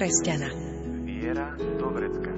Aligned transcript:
kresťana. 0.00 0.48
Viera 1.04 1.52
do 1.76 1.92
vrecka. 1.92 2.32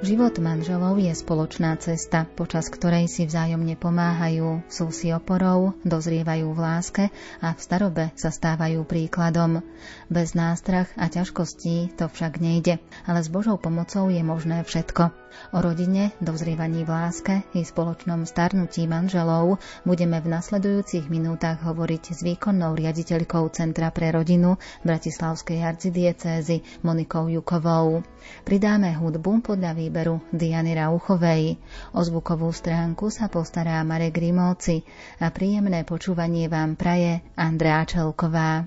Život 0.00 0.40
manželov 0.66 0.98
je 0.98 1.14
spoločná 1.14 1.78
cesta, 1.78 2.26
počas 2.26 2.66
ktorej 2.66 3.06
si 3.06 3.22
vzájomne 3.22 3.78
pomáhajú, 3.78 4.66
sú 4.66 4.90
si 4.90 5.14
oporou, 5.14 5.78
dozrievajú 5.86 6.42
v 6.50 6.58
láske 6.58 7.04
a 7.38 7.54
v 7.54 7.60
starobe 7.62 8.10
sa 8.18 8.34
stávajú 8.34 8.82
príkladom. 8.82 9.62
Bez 10.10 10.34
nástrach 10.34 10.90
a 10.98 11.06
ťažkostí 11.06 11.94
to 11.94 12.10
však 12.10 12.42
nejde, 12.42 12.82
ale 13.06 13.22
s 13.22 13.30
Božou 13.30 13.62
pomocou 13.62 14.10
je 14.10 14.18
možné 14.26 14.66
všetko. 14.66 15.14
O 15.52 15.60
rodine, 15.62 16.16
dozrievaní 16.18 16.82
v 16.82 16.90
láske 16.90 17.34
i 17.54 17.62
spoločnom 17.62 18.24
starnutí 18.24 18.88
manželov 18.88 19.60
budeme 19.84 20.18
v 20.18 20.32
nasledujúcich 20.32 21.12
minútach 21.12 21.60
hovoriť 21.62 22.02
s 22.10 22.20
výkonnou 22.24 22.72
riaditeľkou 22.74 23.44
Centra 23.52 23.92
pre 23.92 24.10
rodinu 24.10 24.56
Bratislavskej 24.82 25.62
arcidiecézy 25.62 26.82
Monikou 26.82 27.28
Jukovou. 27.28 28.02
Pridáme 28.42 28.96
hudbu 28.96 29.44
podľa 29.44 29.76
výberu 29.76 30.24
Diany 30.56 30.72
Rauchovej. 30.72 31.60
O 31.92 32.00
zvukovú 32.00 32.48
stránku 32.48 33.12
sa 33.12 33.28
postará 33.28 33.76
Marek 33.84 34.16
Grimovci 34.16 34.88
a 35.20 35.28
príjemné 35.28 35.84
počúvanie 35.84 36.48
vám 36.48 36.80
praje 36.80 37.20
Andrea 37.36 37.84
Čelková. 37.84 38.64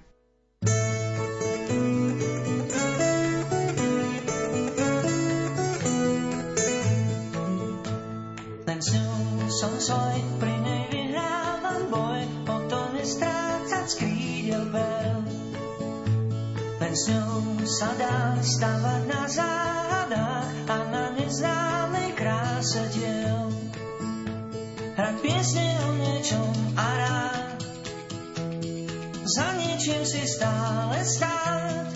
Len 8.69 8.79
s 8.85 8.87
ňou 8.93 9.49
som 9.49 9.73
s 16.99 17.07
ňou 17.07 17.63
sa 17.63 17.95
dá 17.95 18.35
stavať 18.43 19.01
na 19.07 19.23
záhadách 19.23 20.51
a 20.67 20.77
na 20.91 21.05
neznámej 21.15 22.11
kráse 22.11 22.83
diel. 22.91 23.55
Hrať 24.99 25.15
piesne 25.23 25.67
o 25.79 25.89
niečom 25.95 26.51
a 26.75 26.87
rád, 26.99 27.59
za 29.23 29.47
niečím 29.55 30.03
si 30.03 30.27
stále 30.27 30.99
stáť. 31.07 31.87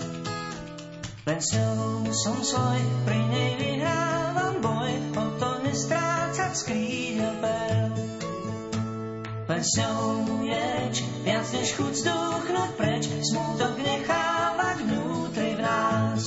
Len 1.28 1.40
s 1.40 1.52
ňou 1.52 2.08
som 2.08 2.40
svoj, 2.40 2.80
pri 3.04 3.20
nej 3.28 3.50
vyhrávam 3.60 4.56
boj, 4.64 4.92
o 5.20 5.24
to 5.36 5.50
nestrácať 5.68 6.52
z 6.56 6.62
krídel 6.64 7.34
perl. 7.44 7.92
Len 9.52 9.60
s 9.60 9.72
ňou 9.84 10.40
je 10.48 10.64
reč, 10.80 10.96
viac 11.28 11.44
než 11.52 11.76
chuť 11.76 11.92
zdúchnuť 11.92 12.70
preč, 12.80 13.04
smutok 13.20 13.76
nechávať 13.84 14.23
vnútri 14.84 15.56
v 15.56 15.60
nás. 15.64 16.22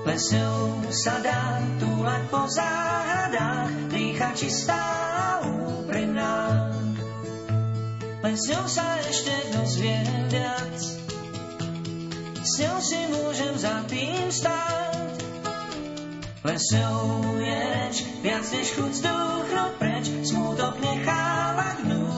Len 0.00 0.18
s 0.18 0.28
ňou 0.32 0.88
sa 0.90 1.20
dá 1.20 1.60
túlať 1.76 2.22
po 2.32 2.42
záhradách, 2.48 3.92
dýcha 3.92 4.28
čistá 4.34 4.80
úprimná. 5.44 6.72
Len 8.24 8.34
s 8.36 8.44
ňou 8.48 8.64
sa 8.64 8.98
ešte 9.04 9.32
dozviem 9.52 10.28
viac, 10.32 10.76
s 12.40 12.52
ňou 12.58 12.76
si 12.80 13.00
môžem 13.12 13.54
za 13.60 13.84
tým 13.86 14.32
stáť. 14.32 15.16
Len 16.40 16.58
s 16.58 16.68
ňou 16.72 17.36
je 17.36 17.58
reč, 17.60 17.96
viac 18.24 18.44
než 18.48 18.66
chuť 18.72 18.92
zdúchnuť 19.04 19.72
preč, 19.76 20.04
smutok 20.24 20.74
nechávať 20.80 21.76
vnútri 21.84 22.09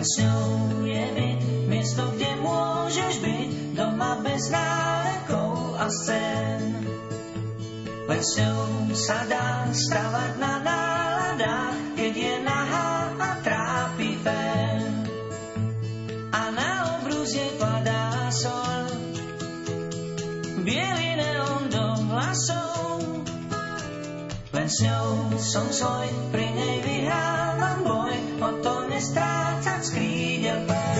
Len 0.00 0.06
s 0.08 0.16
ňou 0.22 0.86
je 0.88 1.04
byt, 1.12 1.40
miesto, 1.68 2.08
kde 2.16 2.32
môžeš 2.40 3.20
byť, 3.20 3.50
doma 3.76 4.16
bez 4.24 4.48
nálekov 4.48 5.76
a 5.76 5.92
scén. 5.92 6.62
Len 8.08 8.22
s 8.24 8.32
ňou 8.40 8.96
sa 8.96 9.28
dá 9.28 9.68
stavať 9.68 10.40
na 10.40 10.62
náladách, 10.64 12.00
keď 12.00 12.12
je 12.16 12.34
ňou 24.80 25.36
som 25.36 25.68
svoj, 25.68 26.08
pri 26.32 26.46
nej 26.56 26.80
vyhrávam 26.80 27.84
boj, 27.84 28.16
o 28.40 28.48
to 28.64 28.74
nestrácať 28.88 29.80
z 29.84 29.90
krídel 29.92 30.58
pár. 30.64 30.96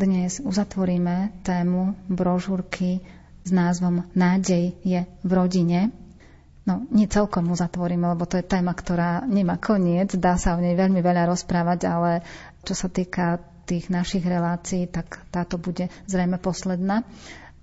Dnes 0.00 0.40
uzatvoríme 0.40 1.44
tému 1.44 1.92
brožúrky 2.08 3.04
s 3.44 3.50
názvom 3.52 4.08
Nádej 4.16 4.72
je 4.80 5.04
v 5.04 5.30
rodine. 5.32 5.92
No, 6.64 6.84
nie 6.88 7.04
celkom 7.08 7.52
uzatvoríme, 7.52 8.08
lebo 8.08 8.24
to 8.24 8.40
je 8.40 8.44
téma, 8.44 8.72
ktorá 8.72 9.24
nemá 9.24 9.60
koniec, 9.60 10.16
dá 10.16 10.40
sa 10.40 10.56
o 10.56 10.60
nej 10.60 10.72
veľmi 10.72 11.04
veľa 11.04 11.28
rozprávať, 11.28 11.80
ale 11.84 12.24
čo 12.64 12.72
sa 12.72 12.88
týka 12.88 13.40
tých 13.70 13.86
našich 13.86 14.26
relácií, 14.26 14.90
tak 14.90 15.22
táto 15.30 15.54
bude 15.54 15.86
zrejme 16.10 16.42
posledná. 16.42 17.06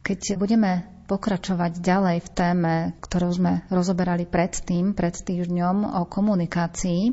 Keď 0.02 0.40
budeme 0.40 0.88
pokračovať 1.08 1.84
ďalej 1.84 2.18
v 2.24 2.30
téme, 2.32 2.74
ktorú 3.00 3.28
sme 3.32 3.54
rozoberali 3.68 4.24
predtým, 4.24 4.96
pred 4.96 5.12
týždňom 5.12 6.00
o 6.00 6.04
komunikácii, 6.08 7.12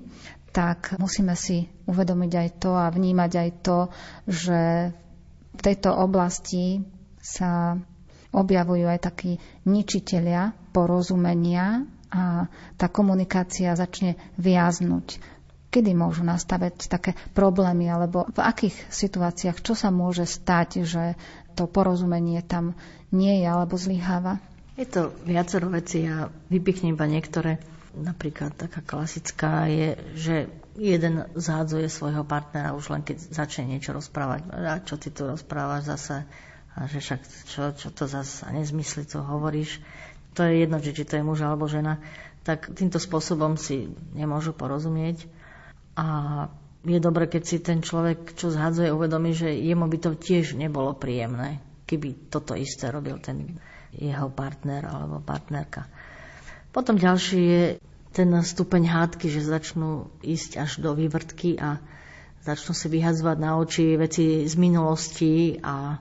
tak 0.55 0.95
musíme 1.03 1.35
si 1.35 1.67
uvedomiť 1.91 2.33
aj 2.39 2.49
to 2.63 2.71
a 2.79 2.87
vnímať 2.87 3.33
aj 3.35 3.51
to, 3.67 3.79
že 4.31 4.61
v 5.55 5.61
tejto 5.63 5.91
oblasti 5.91 6.87
sa 7.19 7.75
objavujú 8.31 8.87
aj 8.87 9.01
takí 9.03 9.39
ničitelia 9.67 10.55
porozumenia 10.71 11.87
a 12.15 12.47
tá 12.79 12.87
komunikácia 12.87 13.75
začne 13.75 14.15
viaznuť. 14.39 15.34
Kedy 15.75 15.91
môžu 15.91 16.23
nastaviť 16.23 16.87
také 16.87 17.19
problémy, 17.35 17.91
alebo 17.91 18.31
v 18.31 18.39
akých 18.39 18.79
situáciách, 18.95 19.59
čo 19.59 19.75
sa 19.75 19.91
môže 19.91 20.23
stať, 20.23 20.87
že 20.87 21.19
to 21.59 21.67
porozumenie 21.67 22.39
tam 22.47 22.79
nie 23.11 23.43
je 23.43 23.47
alebo 23.51 23.75
zlyháva? 23.75 24.39
Je 24.79 24.87
to 24.87 25.11
viacero 25.27 25.67
vecí 25.71 26.07
a 26.07 26.31
vypichnem 26.47 26.95
iba 26.95 27.11
niektoré. 27.11 27.59
Napríklad 27.95 28.55
taká 28.55 28.83
klasická 28.87 29.67
je, 29.67 29.99
že 30.15 30.37
jeden 30.75 31.27
zádzuje 31.39 31.87
svojho 31.87 32.27
partnera 32.27 32.75
už 32.75 32.91
len 32.91 33.07
keď 33.07 33.31
začne 33.31 33.71
niečo 33.71 33.95
rozprávať. 33.95 34.51
A 34.51 34.83
čo 34.83 34.99
ty 34.99 35.15
tu 35.15 35.31
rozprávaš 35.31 35.95
zase? 35.95 36.27
A 36.75 36.91
že 36.91 36.99
však 36.99 37.21
čo, 37.47 37.63
čo 37.71 37.89
to 37.95 38.11
zase 38.11 38.43
nezmysly, 38.51 39.07
co 39.07 39.23
hovoríš. 39.23 39.79
To 40.35 40.43
je 40.43 40.67
jedno, 40.67 40.83
či 40.83 41.07
to 41.07 41.15
je 41.15 41.23
muž 41.23 41.47
alebo 41.47 41.71
žena. 41.71 42.03
Tak 42.43 42.75
týmto 42.75 42.99
spôsobom 42.99 43.55
si 43.55 43.95
nemôžu 44.11 44.51
porozumieť. 44.51 45.23
A 45.95 46.07
je 46.85 46.99
dobre, 47.01 47.25
keď 47.31 47.43
si 47.43 47.59
ten 47.65 47.81
človek, 47.81 48.37
čo 48.37 48.53
zhadzuje, 48.53 48.93
uvedomí, 48.93 49.33
že 49.33 49.49
jemu 49.49 49.89
by 49.89 49.99
to 49.99 50.11
tiež 50.15 50.59
nebolo 50.59 50.93
príjemné, 50.93 51.65
keby 51.89 52.29
toto 52.29 52.53
isté 52.53 52.93
robil 52.93 53.17
ten 53.23 53.57
jeho 53.95 54.29
partner 54.29 54.85
alebo 54.85 55.23
partnerka. 55.23 55.87
Potom 56.75 56.99
ďalší 56.99 57.41
je 57.41 57.65
ten 58.11 58.31
stupeň 58.31 58.91
hádky, 58.91 59.27
že 59.31 59.47
začnú 59.47 60.11
ísť 60.21 60.59
až 60.61 60.83
do 60.83 60.95
vývrtky 60.95 61.59
a 61.59 61.79
začnú 62.45 62.75
si 62.75 62.87
vyhadzovať 62.91 63.37
na 63.41 63.57
oči 63.57 63.95
veci 63.97 64.45
z 64.45 64.55
minulosti 64.59 65.59
a 65.63 65.99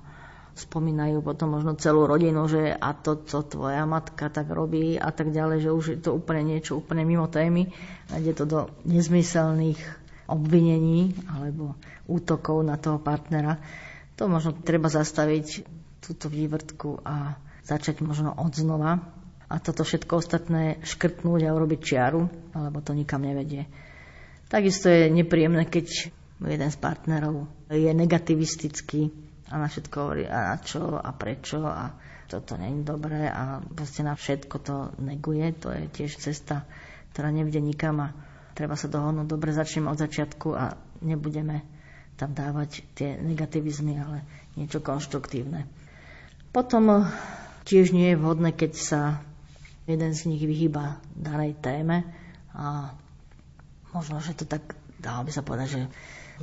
spomínajú 0.54 1.26
potom 1.26 1.58
možno 1.58 1.74
celú 1.74 2.06
rodinu, 2.06 2.46
že 2.46 2.70
a 2.70 2.94
to, 2.94 3.26
co 3.26 3.42
tvoja 3.42 3.90
matka 3.90 4.30
tak 4.30 4.50
robí 4.54 5.02
a 5.02 5.10
tak 5.10 5.34
ďalej, 5.34 5.58
že 5.66 5.70
už 5.74 5.86
je 5.98 6.00
to 6.00 6.14
úplne 6.14 6.54
niečo 6.54 6.78
úplne 6.78 7.02
mimo 7.04 7.26
témy 7.26 7.74
a 8.14 8.22
ide 8.22 8.38
to 8.38 8.46
do 8.46 8.60
nezmyselných 8.86 9.82
obvinení 10.30 11.18
alebo 11.26 11.74
útokov 12.06 12.62
na 12.62 12.78
toho 12.78 13.02
partnera. 13.02 13.58
To 14.22 14.30
možno 14.30 14.54
treba 14.54 14.94
zastaviť 14.94 15.66
túto 16.06 16.30
vývrtku 16.30 17.02
a 17.02 17.34
začať 17.66 18.06
možno 18.06 18.38
od 18.38 18.54
znova 18.54 19.02
a 19.50 19.56
toto 19.58 19.82
všetko 19.82 20.22
ostatné 20.22 20.82
škrtnúť 20.86 21.50
a 21.50 21.54
urobiť 21.56 21.80
čiaru, 21.82 22.22
alebo 22.54 22.82
to 22.82 22.94
nikam 22.94 23.26
nevedie. 23.26 23.66
Takisto 24.50 24.90
je 24.90 25.10
nepríjemné, 25.10 25.66
keď 25.66 26.14
jeden 26.44 26.70
z 26.70 26.78
partnerov 26.78 27.50
je 27.74 27.90
negativistický 27.90 29.10
a 29.48 29.56
na 29.56 29.68
všetko 29.68 29.96
hovorí 29.96 30.24
a 30.24 30.54
na 30.54 30.58
čo 30.58 30.96
a 30.96 31.10
prečo 31.12 31.64
a 31.64 31.92
toto 32.26 32.56
není 32.56 32.82
dobré 32.82 33.28
a 33.28 33.60
proste 33.62 34.02
na 34.02 34.16
všetko 34.16 34.56
to 34.58 34.76
neguje. 34.98 35.54
To 35.62 35.70
je 35.70 35.86
tiež 35.86 36.18
cesta, 36.18 36.64
ktorá 37.12 37.30
nevedie 37.30 37.60
nikam 37.60 38.02
a 38.02 38.16
treba 38.56 38.74
sa 38.74 38.88
dohodnúť. 38.88 39.28
Dobre, 39.28 39.52
začneme 39.52 39.92
od 39.92 40.00
začiatku 40.00 40.48
a 40.52 40.74
nebudeme 41.02 41.62
tam 42.16 42.32
dávať 42.32 42.86
tie 42.94 43.18
negativizmy, 43.18 44.00
ale 44.00 44.24
niečo 44.56 44.80
konštruktívne. 44.80 45.66
Potom 46.50 47.10
tiež 47.66 47.92
nie 47.92 48.14
je 48.14 48.20
vhodné, 48.20 48.54
keď 48.54 48.72
sa 48.74 49.02
jeden 49.84 50.14
z 50.14 50.30
nich 50.30 50.42
vyhýba 50.42 51.02
danej 51.14 51.58
téme 51.60 52.06
a 52.54 52.94
možno, 53.92 54.22
že 54.22 54.38
to 54.38 54.46
tak 54.46 54.64
dalo 54.98 55.28
by 55.28 55.32
sa 55.34 55.44
povedať, 55.44 55.68
že 55.68 55.82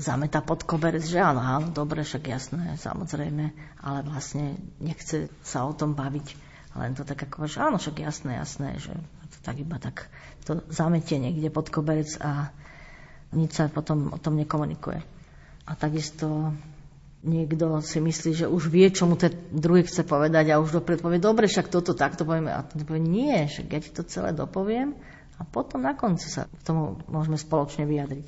zameta 0.00 0.40
pod 0.40 0.64
koberec, 0.64 1.04
že 1.04 1.20
áno, 1.20 1.44
áno, 1.44 1.68
dobre, 1.68 2.00
však 2.00 2.24
jasné, 2.24 2.80
samozrejme, 2.80 3.52
ale 3.84 3.98
vlastne 4.08 4.56
nechce 4.80 5.28
sa 5.44 5.68
o 5.68 5.76
tom 5.76 5.92
baviť. 5.92 6.48
Len 6.80 6.96
to 6.96 7.04
tak 7.04 7.28
ako, 7.28 7.44
že 7.44 7.60
áno, 7.60 7.76
však 7.76 8.00
jasné, 8.00 8.40
jasné, 8.40 8.80
že 8.80 8.96
to 9.30 9.38
tak 9.44 9.60
iba 9.60 9.76
tak 9.76 10.08
to 10.48 10.64
zametie 10.72 11.20
niekde 11.20 11.52
pod 11.52 11.68
koberec 11.68 12.08
a 12.18 12.48
nič 13.36 13.60
sa 13.60 13.68
potom 13.68 14.10
o 14.10 14.18
tom 14.18 14.40
nekomunikuje. 14.40 15.04
A 15.68 15.72
takisto 15.76 16.50
niekto 17.20 17.84
si 17.84 18.00
myslí, 18.00 18.30
že 18.32 18.46
už 18.48 18.72
vie, 18.72 18.88
čo 18.88 19.04
mu 19.04 19.14
ten 19.14 19.30
druhý 19.52 19.84
chce 19.84 20.02
povedať 20.08 20.50
a 20.50 20.58
už 20.58 20.80
dopred 20.80 21.04
povie, 21.04 21.20
dobre, 21.20 21.46
však 21.46 21.68
toto 21.68 21.92
takto 21.92 22.24
povieme. 22.24 22.50
A 22.50 22.64
to 22.64 22.80
povie, 22.82 23.04
nie, 23.04 23.46
však 23.46 23.66
ja 23.68 23.78
ti 23.78 23.90
to 23.92 24.02
celé 24.08 24.32
dopoviem 24.32 24.96
a 25.36 25.44
potom 25.44 25.84
na 25.84 25.92
konci 25.92 26.32
sa 26.32 26.48
k 26.48 26.62
tomu 26.64 26.98
môžeme 27.06 27.36
spoločne 27.36 27.84
vyjadriť. 27.84 28.26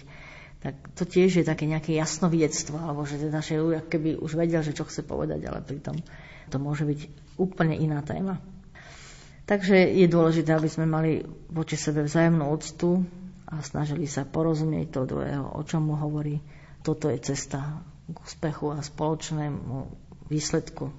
Tak 0.62 0.94
to 0.94 1.02
tiež 1.02 1.42
je 1.42 1.44
také 1.44 1.66
nejaké 1.66 1.98
jasnovidectvo, 1.98 2.78
alebo 2.78 3.02
že 3.02 3.18
teda, 3.18 3.42
že 3.42 3.58
keby 3.90 4.22
už 4.22 4.38
vedel, 4.38 4.62
že 4.62 4.72
čo 4.74 4.86
chce 4.86 5.02
povedať, 5.02 5.42
ale 5.50 5.58
pritom 5.58 5.98
to 6.46 6.56
môže 6.62 6.86
byť 6.86 7.00
úplne 7.40 7.74
iná 7.74 7.98
téma. 8.06 8.38
Takže 9.42 9.74
je 9.74 10.06
dôležité, 10.06 10.54
aby 10.54 10.70
sme 10.70 10.86
mali 10.86 11.26
voči 11.50 11.74
sebe 11.74 12.06
vzájomnú 12.06 12.46
úctu 12.46 13.02
a 13.50 13.58
snažili 13.58 14.06
sa 14.06 14.22
porozumieť 14.22 14.94
to 14.94 15.00
druhého, 15.02 15.50
o 15.50 15.60
čom 15.66 15.90
mu 15.90 15.98
hovorí. 15.98 16.38
Toto 16.86 17.10
je 17.10 17.18
cesta 17.18 17.82
k 18.06 18.16
úspechu 18.16 18.70
a 18.70 18.78
spoločnému 18.78 19.90
výsledku 20.30 20.94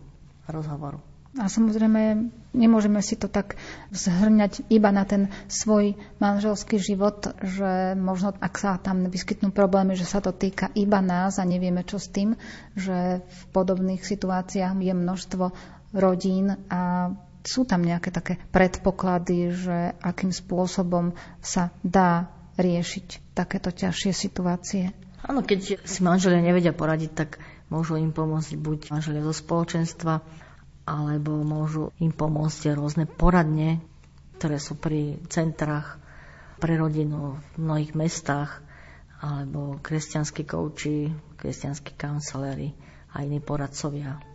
rozhovoru. 0.52 1.00
A 1.40 1.48
samozrejme, 1.48 2.30
nemôžeme 2.54 3.02
si 3.02 3.18
to 3.18 3.28
tak 3.28 3.58
zhrňať 3.92 4.70
iba 4.70 4.94
na 4.94 5.04
ten 5.04 5.34
svoj 5.50 5.98
manželský 6.22 6.78
život, 6.78 7.34
že 7.42 7.98
možno 7.98 8.38
ak 8.38 8.54
sa 8.56 8.78
tam 8.78 9.10
vyskytnú 9.10 9.52
problémy, 9.52 9.98
že 9.98 10.08
sa 10.08 10.22
to 10.22 10.32
týka 10.32 10.70
iba 10.78 11.02
nás 11.02 11.42
a 11.42 11.44
nevieme 11.44 11.82
čo 11.84 11.98
s 11.98 12.08
tým, 12.14 12.38
že 12.78 13.26
v 13.26 13.42
podobných 13.52 14.06
situáciách 14.06 14.78
je 14.80 14.94
množstvo 14.94 15.46
rodín 15.98 16.56
a 16.70 17.12
sú 17.44 17.68
tam 17.68 17.84
nejaké 17.84 18.10
také 18.10 18.40
predpoklady, 18.56 19.52
že 19.52 19.78
akým 20.00 20.32
spôsobom 20.32 21.12
sa 21.44 21.76
dá 21.84 22.32
riešiť 22.56 23.36
takéto 23.36 23.74
ťažšie 23.74 24.12
situácie. 24.16 24.96
Áno, 25.24 25.44
keď 25.44 25.84
si 25.84 26.00
manželia 26.04 26.40
nevedia 26.40 26.72
poradiť, 26.72 27.12
tak 27.12 27.30
môžu 27.72 28.00
im 28.00 28.12
pomôcť 28.12 28.60
buď 28.60 28.80
manželia 28.92 29.24
zo 29.24 29.36
spoločenstva, 29.36 30.24
alebo 30.84 31.44
môžu 31.44 31.96
im 32.00 32.12
pomôcť 32.12 32.76
rôzne 32.76 33.08
poradne, 33.08 33.80
ktoré 34.40 34.60
sú 34.60 34.76
pri 34.76 35.20
centrách 35.32 36.00
pre 36.60 36.76
rodinu 36.76 37.40
v 37.56 37.56
mnohých 37.60 37.96
mestách, 37.96 38.64
alebo 39.24 39.80
kresťanskí 39.80 40.44
kouči, 40.44 41.12
kresťanskí 41.40 41.96
kancelári 41.96 42.76
a 43.16 43.24
iní 43.24 43.40
poradcovia. 43.40 44.34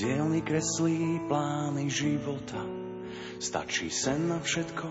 dielny 0.00 0.40
kreslí 0.40 1.28
plány 1.28 1.92
života. 1.92 2.64
Stačí 3.36 3.92
sen 3.92 4.32
na 4.32 4.40
všetko, 4.40 4.88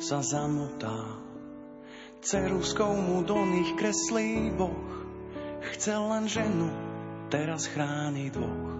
sa 0.00 0.24
zamotá. 0.24 1.21
Ceruskou 2.22 2.94
mu 2.94 3.26
do 3.26 3.34
nich 3.34 3.74
kreslí 3.74 4.54
Boh. 4.54 4.94
Chcel 5.74 6.06
len 6.06 6.30
ženu, 6.30 6.70
teraz 7.26 7.66
chráni 7.66 8.30
dvoch. 8.30 8.78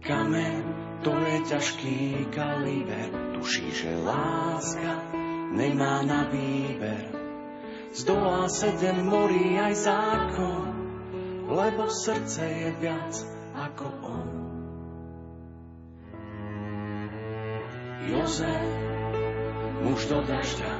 Kameň, 0.00 0.64
to 1.04 1.12
je 1.12 1.36
ťažký 1.52 2.00
kaliber, 2.32 3.36
tuší, 3.36 3.68
že 3.68 3.92
láska 4.00 5.12
nemá 5.52 6.00
na 6.00 6.24
výber. 6.32 7.12
Zdolá 7.92 8.48
sedem 8.48 9.04
morí 9.04 9.60
aj 9.60 9.84
zákon, 9.84 10.72
lebo 11.52 11.84
srdce 11.84 12.40
je 12.48 12.68
viac 12.80 13.12
ako 13.52 13.86
on. 14.00 14.28
Jozef, 18.08 18.72
muž 19.84 20.00
do 20.08 20.24
dažďa, 20.24 20.79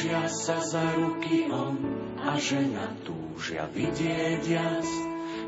Držia 0.00 0.32
sa 0.32 0.56
za 0.64 0.80
ruky 0.96 1.52
on 1.52 1.76
a 2.24 2.40
žena 2.40 2.88
túžia 3.04 3.68
vidieť 3.68 4.40
jas 4.48 4.88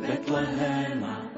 Betlehema. 0.05 1.33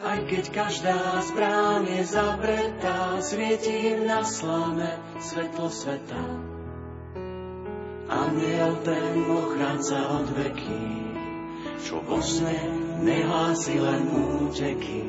Aj 0.00 0.16
keď 0.24 0.44
každá 0.48 0.96
z 1.20 1.28
brán 1.36 1.84
je 1.84 2.00
zavretá, 2.08 3.20
svietím 3.20 4.08
na 4.08 4.24
slame 4.24 4.96
svetlo 5.20 5.68
sveta. 5.68 6.24
Aniel 8.08 8.80
ten 8.80 9.28
ochranca 9.28 10.00
od 10.16 10.32
veky, 10.32 10.88
čo 11.84 12.00
vo 12.00 12.24
sne 12.24 12.56
nehlási 13.04 13.76
len 13.76 14.08
úteky. 14.08 15.04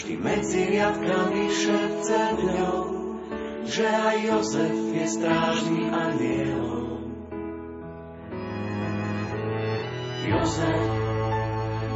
Vždy 0.00 0.16
medzi 0.16 0.64
riadkami 0.64 1.44
šepce 1.52 2.40
dňou, 2.40 2.97
že 3.66 3.86
aj 3.88 4.16
Jozef 4.22 4.76
je 4.94 5.06
strážny 5.08 5.82
aniel. 5.90 6.68
Jozef, 10.28 10.82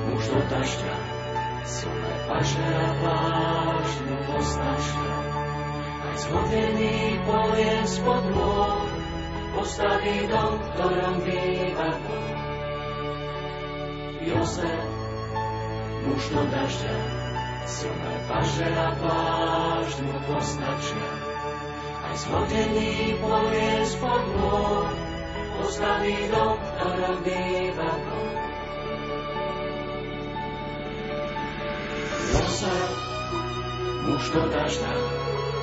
muž 0.09 0.25
do 0.33 0.41
dažďa, 0.49 0.95
silné 1.69 2.15
paže 2.27 2.65
a 2.65 2.89
plášť 2.99 4.07
postačia. 4.25 5.15
Aj 6.03 6.17
zhodený 6.17 6.97
polien 7.29 7.85
spod 7.85 8.25
môj, 8.33 8.89
postaví 9.53 10.17
dom, 10.33 10.55
ktorom 10.73 11.15
býva 11.23 11.91
Boh. 12.03 12.33
Jozef, 14.23 14.87
muž 16.09 16.23
do 16.33 16.43
dažďa, 16.49 16.97
silné 17.69 18.15
paže 18.33 18.69
a 18.71 18.89
plášť 18.97 19.97
mu 20.09 20.17
postačia. 20.25 21.07
Aj 21.11 21.32
zhodený 22.17 23.17
polien 23.25 23.83
spod 23.89 24.25
môj, 24.37 24.93
postaví 25.57 26.29
dom, 26.29 26.57
ktorom 26.61 27.17
býva 27.25 27.93
Boh. 28.05 28.33
Jozef, 32.33 32.93
muž 34.05 34.25
do 34.29 34.43
dažďa, 34.53 34.95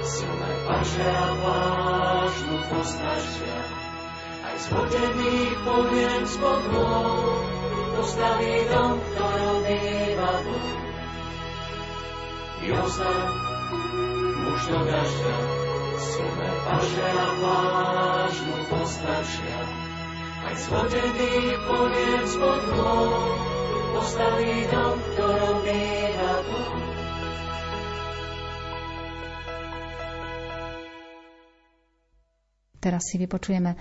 silné 0.02 0.52
paže 0.66 1.06
a 1.06 1.28
pláž 1.38 2.34
mu 2.50 2.58
postačia. 2.74 3.60
Aj 4.42 4.56
zhodený 4.58 5.38
poviem 5.62 6.24
spod 6.26 6.62
môj, 6.74 7.46
postaví 7.94 8.66
dom, 8.74 8.98
ktorom 8.98 9.58
býva. 9.70 10.34
Jozef, 12.60 13.30
muž 14.40 14.62
do 14.66 14.80
dažďa, 14.84 15.59
silné 16.00 16.50
paže 16.66 17.08
a 17.12 17.28
pláž 17.40 18.36
mu 18.48 18.60
postačia. 18.72 19.60
Aj 20.40 20.56
zhodený 20.56 21.36
poviem 21.68 22.24
spod 22.24 22.64
môj, 22.80 23.12
postaví 23.92 24.56
dom, 24.72 24.96
ktorom 25.14 25.58
býva 25.68 26.34
Boh. 26.48 26.90
Teraz 32.80 33.12
si 33.12 33.20
vypočujeme 33.20 33.76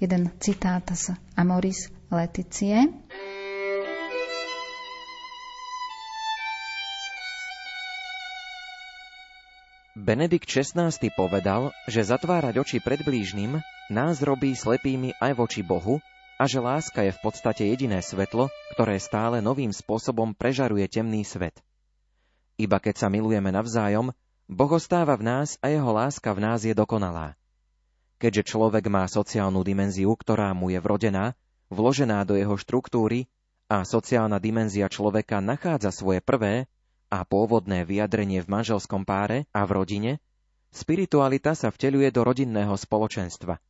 jeden 0.00 0.32
citát 0.40 0.88
z 0.88 1.12
Amoris 1.36 1.92
Leticie. 2.08 2.88
Benedikt 10.08 10.48
XVI 10.48 10.88
povedal, 11.12 11.68
že 11.84 12.00
zatvárať 12.00 12.56
oči 12.56 12.80
pred 12.80 13.04
blížnym 13.04 13.60
nás 13.92 14.24
robí 14.24 14.56
slepými 14.56 15.12
aj 15.20 15.36
voči 15.36 15.60
Bohu 15.60 16.00
a 16.40 16.48
že 16.48 16.64
láska 16.64 17.04
je 17.04 17.12
v 17.12 17.20
podstate 17.20 17.68
jediné 17.68 18.00
svetlo, 18.00 18.48
ktoré 18.72 18.96
stále 19.04 19.44
novým 19.44 19.68
spôsobom 19.68 20.32
prežaruje 20.32 20.88
temný 20.88 21.28
svet. 21.28 21.60
Iba 22.56 22.80
keď 22.80 23.04
sa 23.04 23.12
milujeme 23.12 23.52
navzájom, 23.52 24.16
Boh 24.48 24.72
ostáva 24.72 25.12
v 25.20 25.28
nás 25.28 25.60
a 25.60 25.68
jeho 25.68 25.92
láska 25.92 26.32
v 26.32 26.40
nás 26.40 26.64
je 26.64 26.72
dokonalá. 26.72 27.36
Keďže 28.16 28.56
človek 28.56 28.88
má 28.88 29.04
sociálnu 29.04 29.60
dimenziu, 29.60 30.16
ktorá 30.16 30.56
mu 30.56 30.72
je 30.72 30.80
vrodená, 30.80 31.36
vložená 31.68 32.24
do 32.24 32.32
jeho 32.32 32.56
štruktúry 32.56 33.28
a 33.68 33.84
sociálna 33.84 34.40
dimenzia 34.40 34.88
človeka 34.88 35.44
nachádza 35.44 35.92
svoje 35.92 36.24
prvé 36.24 36.64
a 37.08 37.24
pôvodné 37.24 37.88
vyjadrenie 37.88 38.44
v 38.44 38.52
manželskom 38.52 39.08
páre 39.08 39.48
a 39.56 39.64
v 39.64 39.70
rodine, 39.80 40.12
spiritualita 40.72 41.56
sa 41.56 41.72
vteľuje 41.72 42.08
do 42.12 42.20
rodinného 42.24 42.76
spoločenstva. 42.76 43.60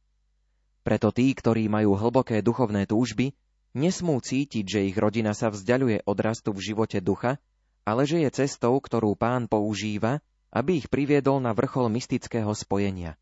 Preto 0.83 1.15
tí, 1.15 1.31
ktorí 1.35 1.71
majú 1.71 1.95
hlboké 1.95 2.43
duchovné 2.43 2.91
túžby, 2.91 3.35
nesmú 3.79 4.19
cítiť, 4.19 4.65
že 4.67 4.81
ich 4.89 4.97
rodina 4.99 5.37
sa 5.37 5.53
vzdialuje 5.53 6.03
od 6.09 6.19
rastu 6.19 6.51
v 6.51 6.65
živote 6.73 6.99
ducha, 6.99 7.39
ale 7.87 8.05
že 8.05 8.21
je 8.27 8.31
cestou, 8.45 8.77
ktorú 8.77 9.15
pán 9.15 9.47
používa, 9.47 10.21
aby 10.51 10.81
ich 10.81 10.89
priviedol 10.89 11.39
na 11.39 11.53
vrchol 11.53 11.93
mystického 11.93 12.51
spojenia. 12.57 13.17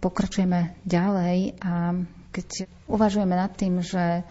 Pokračujeme 0.00 0.80
ďalej 0.88 1.60
a 1.60 1.92
keď 2.32 2.48
uvažujeme 2.88 3.36
nad 3.36 3.52
tým, 3.52 3.84
že 3.84 4.24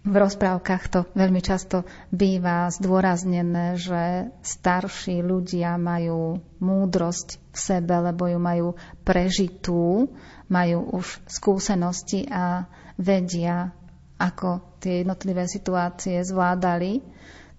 v 0.00 0.14
rozprávkach 0.16 0.84
to 0.88 1.00
veľmi 1.12 1.44
často 1.44 1.84
býva 2.08 2.72
zdôraznené, 2.72 3.76
že 3.76 4.32
starší 4.40 5.20
ľudia 5.20 5.76
majú 5.76 6.40
múdrosť 6.56 7.36
v 7.52 7.58
sebe, 7.58 7.94
lebo 8.00 8.24
ju 8.24 8.38
majú 8.40 8.68
prežitú, 9.04 10.08
majú 10.48 10.78
už 10.96 11.20
skúsenosti 11.28 12.24
a 12.32 12.64
vedia, 12.96 13.76
ako 14.16 14.80
tie 14.80 15.04
jednotlivé 15.04 15.44
situácie 15.44 16.24
zvládali, 16.24 17.04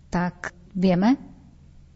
tak 0.10 0.58
vieme 0.74 1.18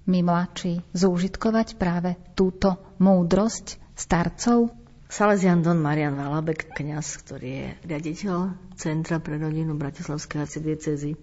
my 0.06 0.22
mladší 0.22 0.86
zúžitkovať 0.94 1.82
práve 1.82 2.22
túto 2.38 2.78
múdrosť 3.02 3.82
starcov? 3.98 4.85
Salesian 5.16 5.64
Don 5.64 5.80
Marian 5.80 6.20
Valabek, 6.20 6.76
kňaz, 6.76 7.24
ktorý 7.24 7.48
je 7.48 7.68
riaditeľ 7.88 8.52
Centra 8.76 9.24
pre 9.24 9.40
rodinu 9.40 9.72
Bratislavskej 9.80 10.44
arcidiecezy, 10.44 11.16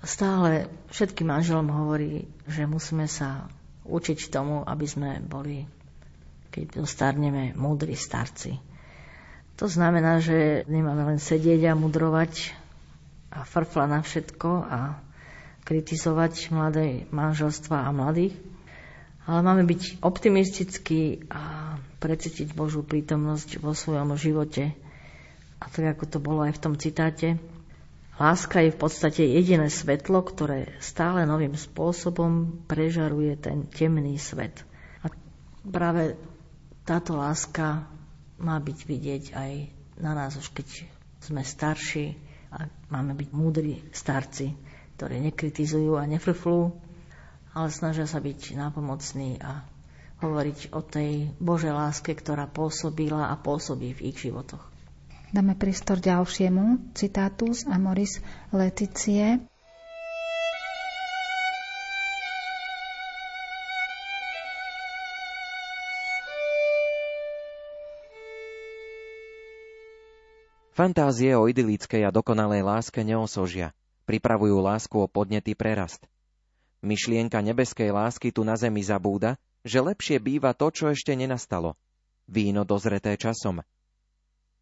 stále 0.00 0.64
všetkým 0.88 1.28
manželom 1.28 1.68
hovorí, 1.68 2.24
že 2.48 2.64
musíme 2.64 3.04
sa 3.12 3.52
učiť 3.84 4.32
tomu, 4.32 4.64
aby 4.64 4.88
sme 4.88 5.20
boli, 5.20 5.68
keď 6.48 6.80
dostarneme, 6.80 7.52
múdri 7.60 7.92
starci. 7.92 8.56
To 9.60 9.68
znamená, 9.68 10.24
že 10.24 10.64
nemáme 10.64 11.12
len 11.12 11.20
sedieť 11.20 11.60
a 11.68 11.76
mudrovať 11.76 12.56
a 13.36 13.44
frfla 13.44 13.84
na 13.84 14.00
všetko 14.00 14.50
a 14.64 14.96
kritizovať 15.68 16.56
mladé 16.56 17.04
manželstva 17.12 17.84
a 17.84 17.92
mladých, 17.92 18.32
ale 19.28 19.44
máme 19.44 19.68
byť 19.68 20.00
optimistickí 20.00 21.28
a 21.28 21.65
precítiť 21.98 22.52
Božú 22.52 22.84
prítomnosť 22.84 23.60
vo 23.60 23.72
svojom 23.72 24.16
živote. 24.16 24.72
A 25.56 25.72
tak 25.72 25.96
ako 25.96 26.04
to 26.06 26.18
bolo 26.20 26.44
aj 26.44 26.60
v 26.60 26.62
tom 26.62 26.74
citáte, 26.76 27.40
láska 28.20 28.60
je 28.60 28.72
v 28.72 28.80
podstate 28.80 29.22
jediné 29.24 29.72
svetlo, 29.72 30.20
ktoré 30.20 30.76
stále 30.80 31.24
novým 31.24 31.56
spôsobom 31.56 32.64
prežaruje 32.68 33.36
ten 33.40 33.64
temný 33.68 34.20
svet. 34.20 34.64
A 35.00 35.08
práve 35.64 36.16
táto 36.84 37.16
láska 37.16 37.88
má 38.36 38.56
byť 38.60 38.78
vidieť 38.84 39.24
aj 39.32 39.52
na 40.00 40.12
nás, 40.12 40.36
už 40.36 40.52
keď 40.52 40.84
sme 41.24 41.40
starší 41.40 42.16
a 42.52 42.68
máme 42.92 43.16
byť 43.16 43.28
múdri 43.32 43.80
starci, 43.90 44.52
ktorí 45.00 45.20
nekritizujú 45.24 45.96
a 45.96 46.08
nefrflú, 46.08 46.72
ale 47.56 47.68
snažia 47.72 48.04
sa 48.04 48.20
byť 48.20 48.56
nápomocní 48.56 49.40
a 49.40 49.64
hovoriť 50.20 50.72
o 50.72 50.80
tej 50.80 51.28
Božej 51.36 51.72
láske, 51.76 52.16
ktorá 52.16 52.48
pôsobila 52.48 53.28
a 53.28 53.36
pôsobí 53.36 53.92
v 53.92 54.12
ich 54.12 54.18
životoch. 54.20 54.64
Dáme 55.34 55.58
prístor 55.58 56.00
ďalšiemu 56.00 56.94
citátu 56.96 57.52
z 57.52 57.68
Amoris 57.68 58.22
Leticie. 58.54 59.42
Fantázie 70.76 71.32
o 71.32 71.48
idylickej 71.48 72.04
a 72.04 72.12
dokonalej 72.12 72.60
láske 72.60 73.00
neosožia. 73.00 73.72
Pripravujú 74.04 74.60
lásku 74.60 74.92
o 75.00 75.08
podnetý 75.08 75.56
prerast. 75.56 76.04
Myšlienka 76.84 77.40
nebeskej 77.40 77.96
lásky 77.96 78.28
tu 78.28 78.44
na 78.44 78.60
zemi 78.60 78.84
zabúda, 78.84 79.40
že 79.66 79.82
lepšie 79.82 80.22
býva 80.22 80.54
to, 80.54 80.70
čo 80.70 80.94
ešte 80.94 81.10
nenastalo. 81.18 81.74
Víno 82.30 82.62
dozreté 82.62 83.18
časom. 83.18 83.66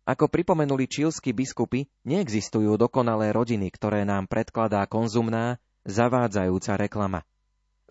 Ako 0.09 0.33
pripomenuli 0.33 0.89
čílsky 0.89 1.37
biskupy, 1.37 1.89
neexistujú 2.09 2.77
dokonalé 2.81 3.33
rodiny, 3.33 3.69
ktoré 3.69 4.09
nám 4.09 4.29
predkladá 4.29 4.85
konzumná, 4.89 5.61
zavádzajúca 5.85 6.81
reklama. 6.81 7.21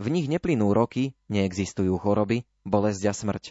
V 0.02 0.10
nich 0.10 0.26
neplynú 0.26 0.74
roky, 0.74 1.14
neexistujú 1.30 1.94
choroby, 2.02 2.50
bolesť 2.66 3.04
a 3.10 3.14
smrť. 3.14 3.44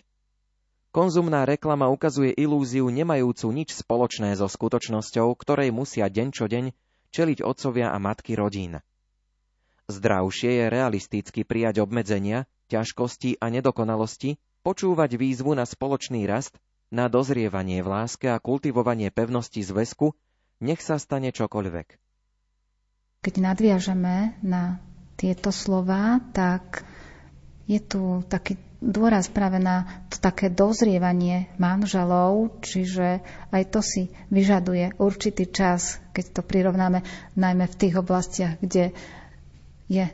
Konzumná 0.92 1.47
reklama 1.47 1.88
ukazuje 1.88 2.35
ilúziu 2.35 2.90
nemajúcu 2.90 3.47
nič 3.54 3.78
spoločné 3.78 4.35
so 4.37 4.50
skutočnosťou, 4.50 5.33
ktorej 5.38 5.71
musia 5.71 6.11
deň 6.11 6.28
čo 6.35 6.50
deň 6.50 6.75
čeliť 7.14 7.38
otcovia 7.40 7.95
a 7.95 7.99
matky 8.02 8.35
rodín. 8.35 8.83
Zdravšie 9.90 10.50
je 10.62 10.64
realisticky 10.69 11.40
prijať 11.42 11.83
obmedzenia, 11.83 12.47
ťažkosti 12.72 13.36
a 13.38 13.52
nedokonalosti, 13.52 14.40
počúvať 14.64 15.20
výzvu 15.20 15.52
na 15.52 15.68
spoločný 15.68 16.24
rast, 16.24 16.56
na 16.92 17.08
dozrievanie 17.12 17.84
v 17.84 17.88
láske 17.88 18.28
a 18.28 18.40
kultivovanie 18.40 19.12
pevnosti 19.12 19.60
zväzku, 19.60 20.12
nech 20.64 20.80
sa 20.80 20.96
stane 20.96 21.32
čokoľvek. 21.32 22.00
Keď 23.22 23.34
nadviažeme 23.38 24.40
na 24.44 24.82
tieto 25.16 25.54
slova, 25.54 26.18
tak 26.34 26.84
je 27.70 27.78
tu 27.78 28.26
taký 28.26 28.58
dôraz 28.82 29.30
práve 29.30 29.62
na 29.62 30.04
to 30.10 30.18
také 30.18 30.50
dozrievanie 30.50 31.46
manželov, 31.56 32.58
čiže 32.66 33.22
aj 33.54 33.62
to 33.70 33.80
si 33.80 34.10
vyžaduje 34.34 34.98
určitý 34.98 35.46
čas, 35.46 36.02
keď 36.10 36.24
to 36.34 36.42
prirovnáme 36.42 37.06
najmä 37.38 37.70
v 37.70 37.78
tých 37.78 37.94
oblastiach, 37.94 38.58
kde 38.58 38.90
je 39.86 40.10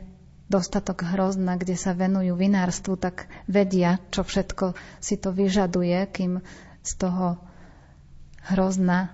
dostatok 0.49 1.05
hrozna, 1.05 1.55
kde 1.55 1.77
sa 1.77 1.93
venujú 1.93 2.33
vinárstvu, 2.33 2.97
tak 2.97 3.29
vedia, 3.45 4.01
čo 4.09 4.25
všetko 4.25 4.73
si 4.97 5.15
to 5.21 5.29
vyžaduje, 5.29 6.09
kým 6.09 6.41
z 6.81 6.91
toho 6.97 7.37
hrozna 8.49 9.13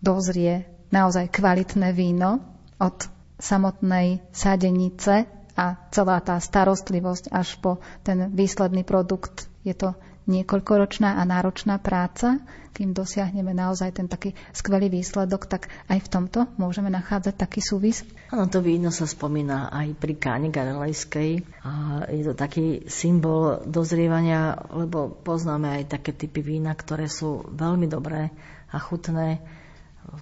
dozrie 0.00 0.66
naozaj 0.88 1.28
kvalitné 1.28 1.92
víno 1.92 2.40
od 2.80 3.06
samotnej 3.36 4.24
sadenice 4.32 5.28
a 5.52 5.76
celá 5.92 6.24
tá 6.24 6.40
starostlivosť 6.40 7.28
až 7.28 7.60
po 7.60 7.84
ten 8.00 8.32
výsledný 8.32 8.82
produkt. 8.82 9.46
Je 9.62 9.76
to 9.76 9.92
niekoľkoročná 10.26 11.18
a 11.18 11.22
náročná 11.26 11.82
práca, 11.82 12.38
kým 12.72 12.96
dosiahneme 12.96 13.52
naozaj 13.52 14.00
ten 14.00 14.08
taký 14.08 14.32
skvelý 14.56 14.88
výsledok, 14.88 15.44
tak 15.44 15.68
aj 15.92 15.98
v 16.00 16.08
tomto 16.08 16.38
môžeme 16.56 16.88
nachádzať 16.88 17.34
taký 17.36 17.60
súvis. 17.60 18.00
Áno, 18.32 18.48
to 18.48 18.64
víno 18.64 18.88
sa 18.88 19.04
spomína 19.04 19.68
aj 19.68 19.92
pri 20.00 20.14
káne 20.16 20.48
garelejskej 20.48 21.44
a 21.62 21.72
je 22.08 22.22
to 22.24 22.32
taký 22.32 22.88
symbol 22.88 23.60
dozrievania, 23.68 24.56
lebo 24.72 25.12
poznáme 25.12 25.82
aj 25.82 26.00
také 26.00 26.16
typy 26.16 26.40
vína, 26.40 26.72
ktoré 26.72 27.12
sú 27.12 27.44
veľmi 27.52 27.86
dobré 27.90 28.32
a 28.72 28.78
chutné, 28.80 29.44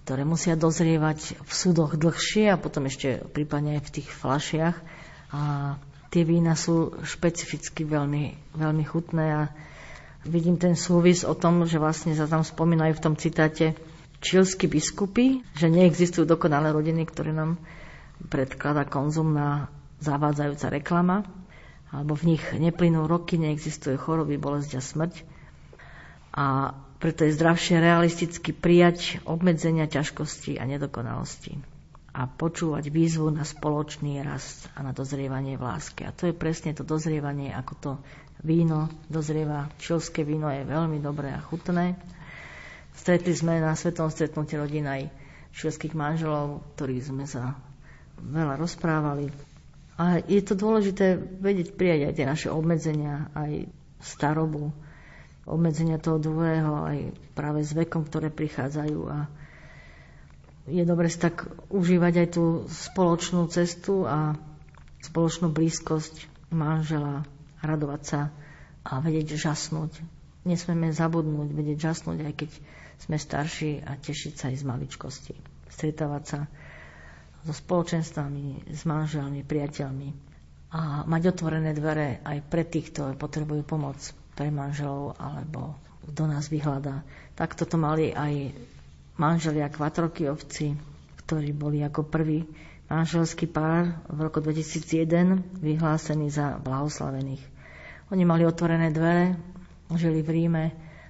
ktoré 0.05 0.27
musia 0.27 0.59
dozrievať 0.59 1.39
v 1.39 1.53
súdoch 1.55 1.95
dlhšie 1.95 2.51
a 2.51 2.61
potom 2.61 2.91
ešte 2.91 3.23
prípadne 3.31 3.79
aj 3.79 3.83
v 3.89 3.95
tých 4.03 4.09
flašiach 4.11 4.77
a 5.31 5.43
tie 6.11 6.27
vína 6.27 6.59
sú 6.59 6.99
špecificky 7.07 7.87
veľmi, 7.87 8.59
veľmi 8.59 8.85
chutné 8.85 9.27
a 9.31 9.43
vidím 10.25 10.61
ten 10.61 10.77
súvis 10.77 11.25
o 11.25 11.33
tom, 11.33 11.65
že 11.65 11.81
vlastne 11.81 12.13
sa 12.13 12.29
tam 12.29 12.45
spomínajú 12.45 12.93
v 12.97 13.05
tom 13.05 13.15
citáte 13.17 13.77
čilskí 14.21 14.69
biskupy, 14.69 15.41
že 15.57 15.73
neexistujú 15.73 16.29
dokonalé 16.29 16.77
rodiny, 16.77 17.09
ktoré 17.09 17.33
nám 17.33 17.57
predklada 18.29 18.85
konzumná 18.85 19.73
zavádzajúca 20.05 20.69
reklama, 20.69 21.25
alebo 21.91 22.15
v 22.15 22.37
nich 22.37 22.45
neplynú 22.53 23.09
roky, 23.09 23.41
neexistuje 23.41 23.97
choroby, 23.97 24.37
bolesť 24.37 24.79
a 24.79 24.83
smrť. 24.85 25.15
A 26.31 26.47
preto 27.01 27.25
je 27.25 27.35
zdravšie 27.35 27.81
realisticky 27.81 28.53
prijať 28.53 29.25
obmedzenia 29.25 29.89
ťažkosti 29.89 30.61
a 30.61 30.69
nedokonalosti 30.69 31.59
a 32.11 32.27
počúvať 32.27 32.91
výzvu 32.91 33.31
na 33.31 33.47
spoločný 33.47 34.21
rast 34.27 34.67
a 34.75 34.83
na 34.83 34.91
dozrievanie 34.91 35.55
v 35.55 35.65
láske. 35.65 36.03
A 36.03 36.13
to 36.13 36.29
je 36.29 36.35
presne 36.35 36.75
to 36.75 36.83
dozrievanie, 36.83 37.55
ako 37.55 37.73
to 37.79 37.91
víno 38.41 38.89
dozrieva. 39.09 39.69
Čilské 39.77 40.25
víno 40.25 40.49
je 40.49 40.65
veľmi 40.65 41.01
dobré 41.01 41.33
a 41.33 41.41
chutné. 41.41 41.97
Stretli 42.97 43.33
sme 43.33 43.61
na 43.61 43.73
svetom 43.73 44.13
stretnutí 44.13 44.57
rodín 44.57 44.85
aj 44.85 45.09
čilských 45.57 45.97
manželov, 45.97 46.65
ktorí 46.77 47.01
sme 47.01 47.25
sa 47.25 47.57
veľa 48.21 48.61
rozprávali. 48.61 49.33
A 50.01 50.21
je 50.25 50.41
to 50.41 50.57
dôležité 50.57 51.17
vedieť 51.17 51.77
prijať 51.77 52.01
aj 52.09 52.15
tie 52.17 52.27
naše 52.29 52.49
obmedzenia, 52.49 53.29
aj 53.37 53.69
starobu, 54.01 54.73
obmedzenia 55.45 56.01
toho 56.01 56.17
druhého, 56.17 56.73
aj 56.89 56.99
práve 57.37 57.61
s 57.61 57.77
vekom, 57.77 58.09
ktoré 58.09 58.33
prichádzajú 58.33 59.01
a 59.13 59.29
je 60.71 60.85
dobre 60.87 61.11
si 61.11 61.19
tak 61.19 61.51
užívať 61.73 62.15
aj 62.25 62.29
tú 62.37 62.45
spoločnú 62.69 63.49
cestu 63.51 64.07
a 64.07 64.39
spoločnú 65.03 65.51
blízkosť 65.51 66.31
manžela, 66.53 67.27
radovať 67.61 68.03
sa 68.05 68.21
a 68.85 68.99
vedieť 69.01 69.37
žasnúť. 69.37 70.01
Nesmieme 70.49 70.89
zabudnúť, 70.91 71.53
vedieť 71.53 71.93
žasnúť, 71.93 72.19
aj 72.25 72.35
keď 72.35 72.51
sme 73.01 73.17
starší 73.17 73.85
a 73.85 73.97
tešiť 73.97 74.33
sa 74.37 74.45
aj 74.49 74.57
z 74.57 74.65
maličkosti. 74.65 75.35
Stretávať 75.69 76.25
sa 76.25 76.41
so 77.45 77.53
spoločenstvami, 77.53 78.69
s 78.69 78.85
manželmi, 78.85 79.41
priateľmi 79.45 80.31
a 80.71 81.03
mať 81.03 81.35
otvorené 81.35 81.75
dvere 81.75 82.23
aj 82.23 82.39
pre 82.47 82.63
tých, 82.63 82.95
ktorí 82.95 83.19
potrebujú 83.19 83.67
pomoc, 83.67 83.99
pre 84.39 84.55
manželov 84.55 85.19
alebo 85.19 85.75
kto 86.07 86.31
nás 86.31 86.47
vyhľadá. 86.47 87.03
Tak 87.35 87.59
toto 87.59 87.77
mali 87.77 88.15
aj 88.15 88.55
manželia 89.19 89.69
Kvatrokijovci, 89.69 90.79
ktorí 91.27 91.51
boli 91.53 91.83
ako 91.83 92.07
prvý 92.07 92.47
manželský 92.87 93.51
pár 93.51 93.99
v 94.09 94.19
roku 94.25 94.39
2001 94.39 95.61
vyhlásení 95.61 96.31
za 96.31 96.59
blahoslavených. 96.59 97.50
Oni 98.11 98.27
mali 98.27 98.43
otvorené 98.43 98.91
dvere, 98.91 99.39
žili 99.95 100.23
v 100.23 100.31
Ríme 100.31 100.65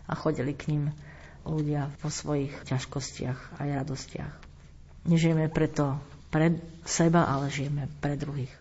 a 0.04 0.12
chodili 0.12 0.52
k 0.52 0.68
ním 0.72 0.92
ľudia 1.44 1.88
po 2.04 2.12
svojich 2.12 2.52
ťažkostiach 2.68 3.56
a 3.56 3.60
radostiach. 3.64 4.34
Nežijeme 5.08 5.48
preto 5.48 5.96
pre 6.28 6.52
seba, 6.84 7.24
ale 7.24 7.48
žijeme 7.48 7.88
pre 8.04 8.20
druhých. 8.20 8.52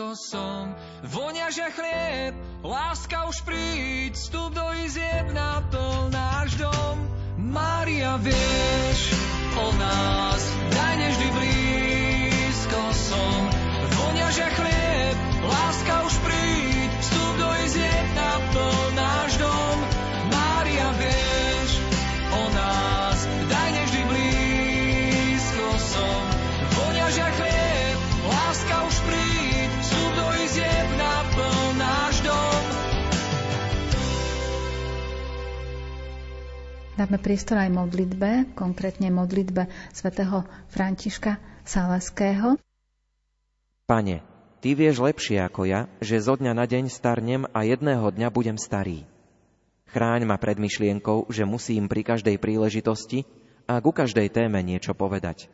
Blízko 0.00 0.16
som. 0.16 0.72
Voniažia 1.04 1.68
chlieb, 1.76 2.32
láska 2.64 3.28
už 3.28 3.44
príď, 3.44 4.16
vstup 4.16 4.56
do 4.56 4.64
izieb, 4.80 5.28
naplň 5.36 6.08
náš 6.08 6.56
dom. 6.56 6.96
Mária, 7.36 8.16
vieš 8.16 9.12
o 9.60 9.66
nás, 9.76 10.40
daj 10.72 10.94
neždy 11.04 11.28
blízko 11.36 12.82
som. 12.96 13.40
Voniažia 14.00 14.48
chlieb, 14.56 15.16
láska 15.44 15.94
už 16.08 16.14
príď, 16.24 16.69
Dáme 37.00 37.16
priestor 37.16 37.56
aj 37.56 37.72
modlitbe, 37.72 38.52
konkrétne 38.52 39.08
modlitbe 39.08 39.72
svätého 39.88 40.44
Františka 40.68 41.40
Salaského. 41.64 42.60
Pane, 43.88 44.20
Ty 44.60 44.76
vieš 44.76 45.00
lepšie 45.00 45.40
ako 45.40 45.64
ja, 45.64 45.88
že 46.04 46.20
zo 46.20 46.36
dňa 46.36 46.52
na 46.52 46.68
deň 46.68 46.92
starnem 46.92 47.48
a 47.56 47.64
jedného 47.64 48.04
dňa 48.04 48.28
budem 48.28 48.60
starý. 48.60 49.08
Chráň 49.88 50.28
ma 50.28 50.36
pred 50.36 50.60
myšlienkou, 50.60 51.32
že 51.32 51.48
musím 51.48 51.88
pri 51.88 52.04
každej 52.04 52.36
príležitosti 52.36 53.24
a 53.64 53.80
ku 53.80 53.96
každej 53.96 54.28
téme 54.28 54.60
niečo 54.60 54.92
povedať. 54.92 55.48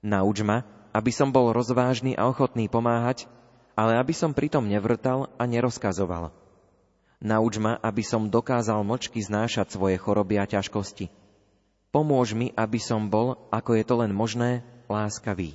Nauč 0.00 0.40
ma, 0.40 0.64
aby 0.96 1.12
som 1.12 1.28
bol 1.28 1.52
rozvážny 1.52 2.16
a 2.16 2.24
ochotný 2.24 2.72
pomáhať, 2.72 3.28
ale 3.76 4.00
aby 4.00 4.16
som 4.16 4.32
pritom 4.32 4.64
nevrtal 4.64 5.28
a 5.36 5.44
nerozkazoval. 5.44 6.39
Nauč 7.20 7.60
ma, 7.60 7.76
aby 7.84 8.00
som 8.00 8.32
dokázal 8.32 8.80
mlčky 8.80 9.20
znášať 9.20 9.76
svoje 9.76 10.00
choroby 10.00 10.40
a 10.40 10.48
ťažkosti. 10.48 11.12
Pomôž 11.92 12.32
mi, 12.32 12.48
aby 12.56 12.80
som 12.80 13.12
bol, 13.12 13.36
ako 13.52 13.76
je 13.76 13.84
to 13.84 13.94
len 14.00 14.12
možné, 14.16 14.64
láskavý. 14.88 15.52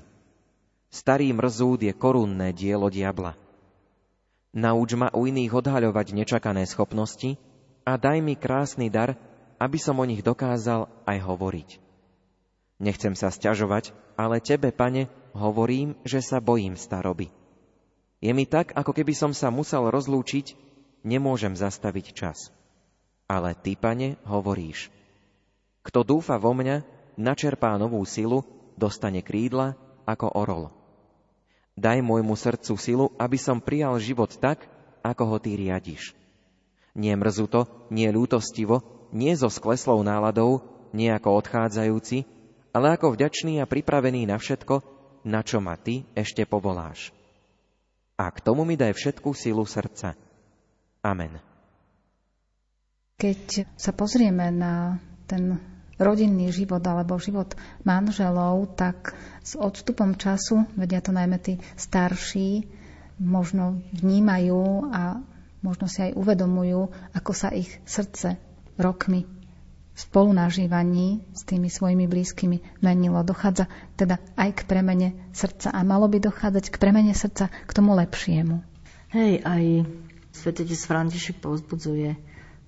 Starý 0.93 1.34
mrzúd 1.34 1.82
je 1.82 1.93
korunné 1.97 2.54
dielo 2.54 2.93
diabla. 2.93 3.34
Nauč 4.56 4.95
ma 4.95 5.10
u 5.12 5.28
iných 5.28 5.51
odhaľovať 5.51 6.15
nečakané 6.15 6.63
schopnosti 6.69 7.36
a 7.84 7.97
daj 7.99 8.23
mi 8.23 8.38
krásny 8.39 8.88
dar, 8.88 9.17
aby 9.60 9.82
som 9.82 9.99
o 9.99 10.06
nich 10.06 10.23
dokázal 10.23 10.88
aj 11.04 11.17
hovoriť. 11.19 11.69
Nechcem 12.80 13.15
sa 13.15 13.32
sťažovať, 13.32 13.95
ale 14.15 14.43
tebe, 14.43 14.71
pane, 14.71 15.08
hovorím, 15.36 15.95
že 16.08 16.19
sa 16.19 16.39
bojím 16.39 16.80
staroby. 16.80 17.32
Je 18.23 18.32
mi 18.32 18.47
tak, 18.47 18.71
ako 18.75 18.95
keby 18.95 19.12
som 19.15 19.32
sa 19.36 19.51
musel 19.51 19.88
rozlúčiť, 19.91 20.64
nemôžem 21.06 21.54
zastaviť 21.54 22.12
čas. 22.18 22.50
Ale 23.30 23.54
ty, 23.54 23.78
pane, 23.78 24.18
hovoríš. 24.26 24.89
Kto 25.86 26.02
dúfa 26.02 26.41
vo 26.41 26.58
mňa, 26.58 26.82
načerpá 27.15 27.78
novú 27.78 28.02
silu, 28.10 28.41
dostane 28.74 29.22
krídla 29.22 29.78
ako 30.10 30.34
orol. 30.34 30.65
Daj 31.78 32.02
môjmu 32.02 32.34
srdcu 32.34 32.74
silu, 32.76 33.06
aby 33.22 33.38
som 33.38 33.62
prijal 33.62 34.02
život 34.02 34.34
tak, 34.41 34.65
ako 35.06 35.24
ho 35.30 35.38
ty 35.38 35.54
riadiš. 35.54 36.18
Nie 36.98 37.13
mrzuto, 37.13 37.68
nie 37.94 38.10
ľútostivo, 38.10 38.82
nie 39.13 39.36
so 39.38 39.52
skleslou 39.52 40.02
náladou, 40.02 40.63
nie 40.96 41.12
ako 41.12 41.44
odchádzajúci, 41.44 42.24
ale 42.72 42.96
ako 42.96 43.13
vďačný 43.13 43.60
a 43.60 43.70
pripravený 43.70 44.26
na 44.26 44.39
všetko, 44.39 44.82
na 45.28 45.44
čo 45.44 45.60
ma 45.60 45.76
ty 45.76 46.08
ešte 46.15 46.48
povoláš. 46.48 47.12
A 48.15 48.32
k 48.32 48.39
tomu 48.39 48.63
mi 48.63 48.80
daj 48.80 48.96
všetku 48.96 49.36
silu 49.36 49.68
srdca. 49.68 50.15
Amen. 51.06 51.38
Keď 53.22 53.70
sa 53.78 53.94
pozrieme 53.94 54.50
na 54.50 54.98
ten 55.30 55.62
rodinný 56.02 56.50
život 56.50 56.82
alebo 56.82 57.22
život 57.22 57.54
manželov, 57.86 58.74
tak 58.74 59.13
s 59.46 59.54
odstupom 59.54 60.18
času, 60.18 60.65
vedia 60.74 61.00
to 61.00 61.13
najmä 61.13 61.38
tí 61.38 61.62
starší, 61.78 62.65
možno 63.22 63.86
vnímajú 63.96 64.91
a 64.91 65.22
možno 65.63 65.88
si 65.88 66.10
aj 66.10 66.18
uvedomujú, 66.18 66.89
ako 67.15 67.32
sa 67.32 67.54
ich 67.54 67.70
srdce 67.88 68.36
rokmi 68.76 69.24
spolunažívaní 69.96 71.24
s 71.32 71.48
tými 71.48 71.72
svojimi 71.72 72.04
blízkymi 72.12 72.84
menilo. 72.84 73.24
Dochádza 73.24 73.72
teda 73.96 74.20
aj 74.36 74.50
k 74.52 74.62
premene 74.68 75.15
srdca 75.32 75.72
a 75.72 75.80
malo 75.88 76.12
by 76.12 76.20
dochádzať 76.20 76.68
k 76.68 76.76
premene 76.76 77.15
srdca 77.15 77.48
k 77.48 77.72
tomu 77.72 77.96
lepšiemu. 77.96 78.60
Hej, 79.15 79.39
aj 79.48 79.63
svetotec 80.36 80.78
František 80.78 81.39
povzbudzuje 81.39 82.19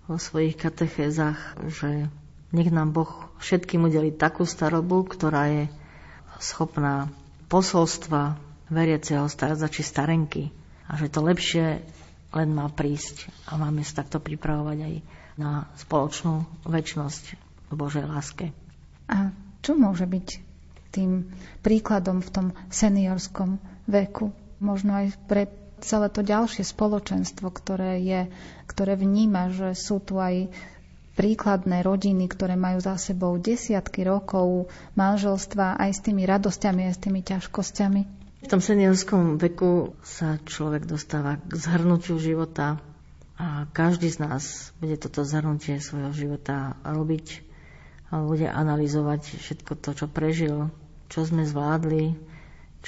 vo 0.07 0.15
svojich 0.15 0.55
katechézach, 0.55 1.59
že 1.67 2.07
nech 2.55 2.71
nám 2.71 2.95
Boh 2.95 3.11
všetkým 3.43 3.91
udeli 3.91 4.15
takú 4.15 4.47
starobu, 4.47 5.03
ktorá 5.03 5.51
je 5.51 5.63
schopná 6.39 7.11
posolstva 7.51 8.39
veriaceho 8.71 9.27
starca 9.27 9.67
či 9.67 9.83
starenky. 9.83 10.47
A 10.87 10.95
že 10.95 11.11
to 11.11 11.19
lepšie 11.19 11.83
len 12.31 12.49
má 12.55 12.71
prísť 12.71 13.27
a 13.51 13.59
máme 13.59 13.83
sa 13.83 14.03
takto 14.03 14.23
pripravovať 14.23 14.77
aj 14.79 14.95
na 15.35 15.67
spoločnú 15.75 16.47
väčnosť 16.63 17.23
v 17.67 17.73
Božej 17.75 18.05
láske. 18.07 18.55
A 19.11 19.31
čo 19.59 19.75
môže 19.75 20.07
byť 20.07 20.27
tým 20.95 21.27
príkladom 21.63 22.23
v 22.23 22.29
tom 22.31 22.47
seniorskom 22.71 23.59
veku? 23.87 24.31
Možno 24.63 24.95
aj 25.03 25.13
pre 25.27 25.51
celé 25.81 26.07
to 26.09 26.25
ďalšie 26.25 26.65
spoločenstvo, 26.65 27.49
ktoré, 27.53 28.01
je, 28.01 28.21
ktoré 28.69 28.97
vníma, 28.97 29.53
že 29.53 29.77
sú 29.77 30.01
tu 30.01 30.17
aj 30.17 30.49
príkladné 31.17 31.81
rodiny, 31.81 32.29
ktoré 32.29 32.53
majú 32.53 32.77
za 32.77 32.95
sebou 33.01 33.41
desiatky 33.41 34.05
rokov 34.05 34.69
manželstva 34.93 35.81
aj 35.81 35.91
s 35.97 35.99
tými 36.05 36.29
radosťami, 36.29 36.81
aj 36.87 36.93
s 36.93 37.01
tými 37.01 37.21
ťažkosťami? 37.25 38.01
V 38.37 38.45
tom 38.45 38.61
seniorskom 38.61 39.41
veku 39.41 39.97
sa 40.05 40.37
človek 40.37 40.85
dostáva 40.85 41.41
k 41.41 41.57
zhrnutiu 41.57 42.21
života 42.21 42.77
a 43.41 43.65
každý 43.73 44.13
z 44.13 44.21
nás 44.21 44.69
bude 44.77 44.93
toto 45.01 45.25
zhrnutie 45.25 45.81
svojho 45.81 46.13
života 46.13 46.77
robiť 46.85 47.41
a 48.13 48.21
bude 48.21 48.45
analyzovať 48.45 49.41
všetko 49.41 49.73
to, 49.81 49.89
čo 49.97 50.05
prežil, 50.05 50.69
čo 51.09 51.25
sme 51.25 51.43
zvládli, 51.43 52.15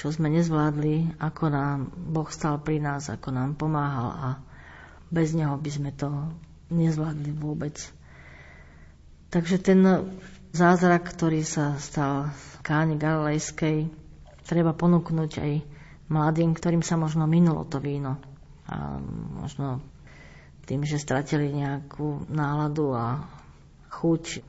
čo 0.00 0.08
sme 0.08 0.32
nezvládli, 0.32 1.20
ako 1.20 1.52
nám 1.52 1.92
Boh 1.92 2.24
stal 2.32 2.56
pri 2.56 2.80
nás, 2.80 3.12
ako 3.12 3.36
nám 3.36 3.52
pomáhal 3.52 4.08
a 4.16 4.28
bez 5.12 5.36
Neho 5.36 5.60
by 5.60 5.68
sme 5.68 5.92
to 5.92 6.08
nezvládli 6.72 7.36
vôbec. 7.36 7.76
Takže 9.28 9.60
ten 9.60 9.84
zázrak, 10.56 11.04
ktorý 11.04 11.44
sa 11.44 11.76
stal 11.76 12.32
v 12.32 12.44
káne 12.64 12.96
Galilejskej, 12.96 13.92
treba 14.48 14.72
ponúknuť 14.72 15.30
aj 15.36 15.52
mladým, 16.08 16.56
ktorým 16.56 16.80
sa 16.80 16.96
možno 16.96 17.28
minulo 17.28 17.68
to 17.68 17.76
víno. 17.76 18.16
A 18.72 18.96
možno 19.36 19.84
tým, 20.64 20.80
že 20.88 20.96
stratili 20.96 21.52
nejakú 21.52 22.24
náladu 22.32 22.96
a 22.96 23.28
chuť 23.92 24.40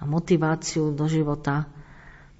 a 0.00 0.08
motiváciu 0.08 0.96
do 0.96 1.04
života, 1.04 1.68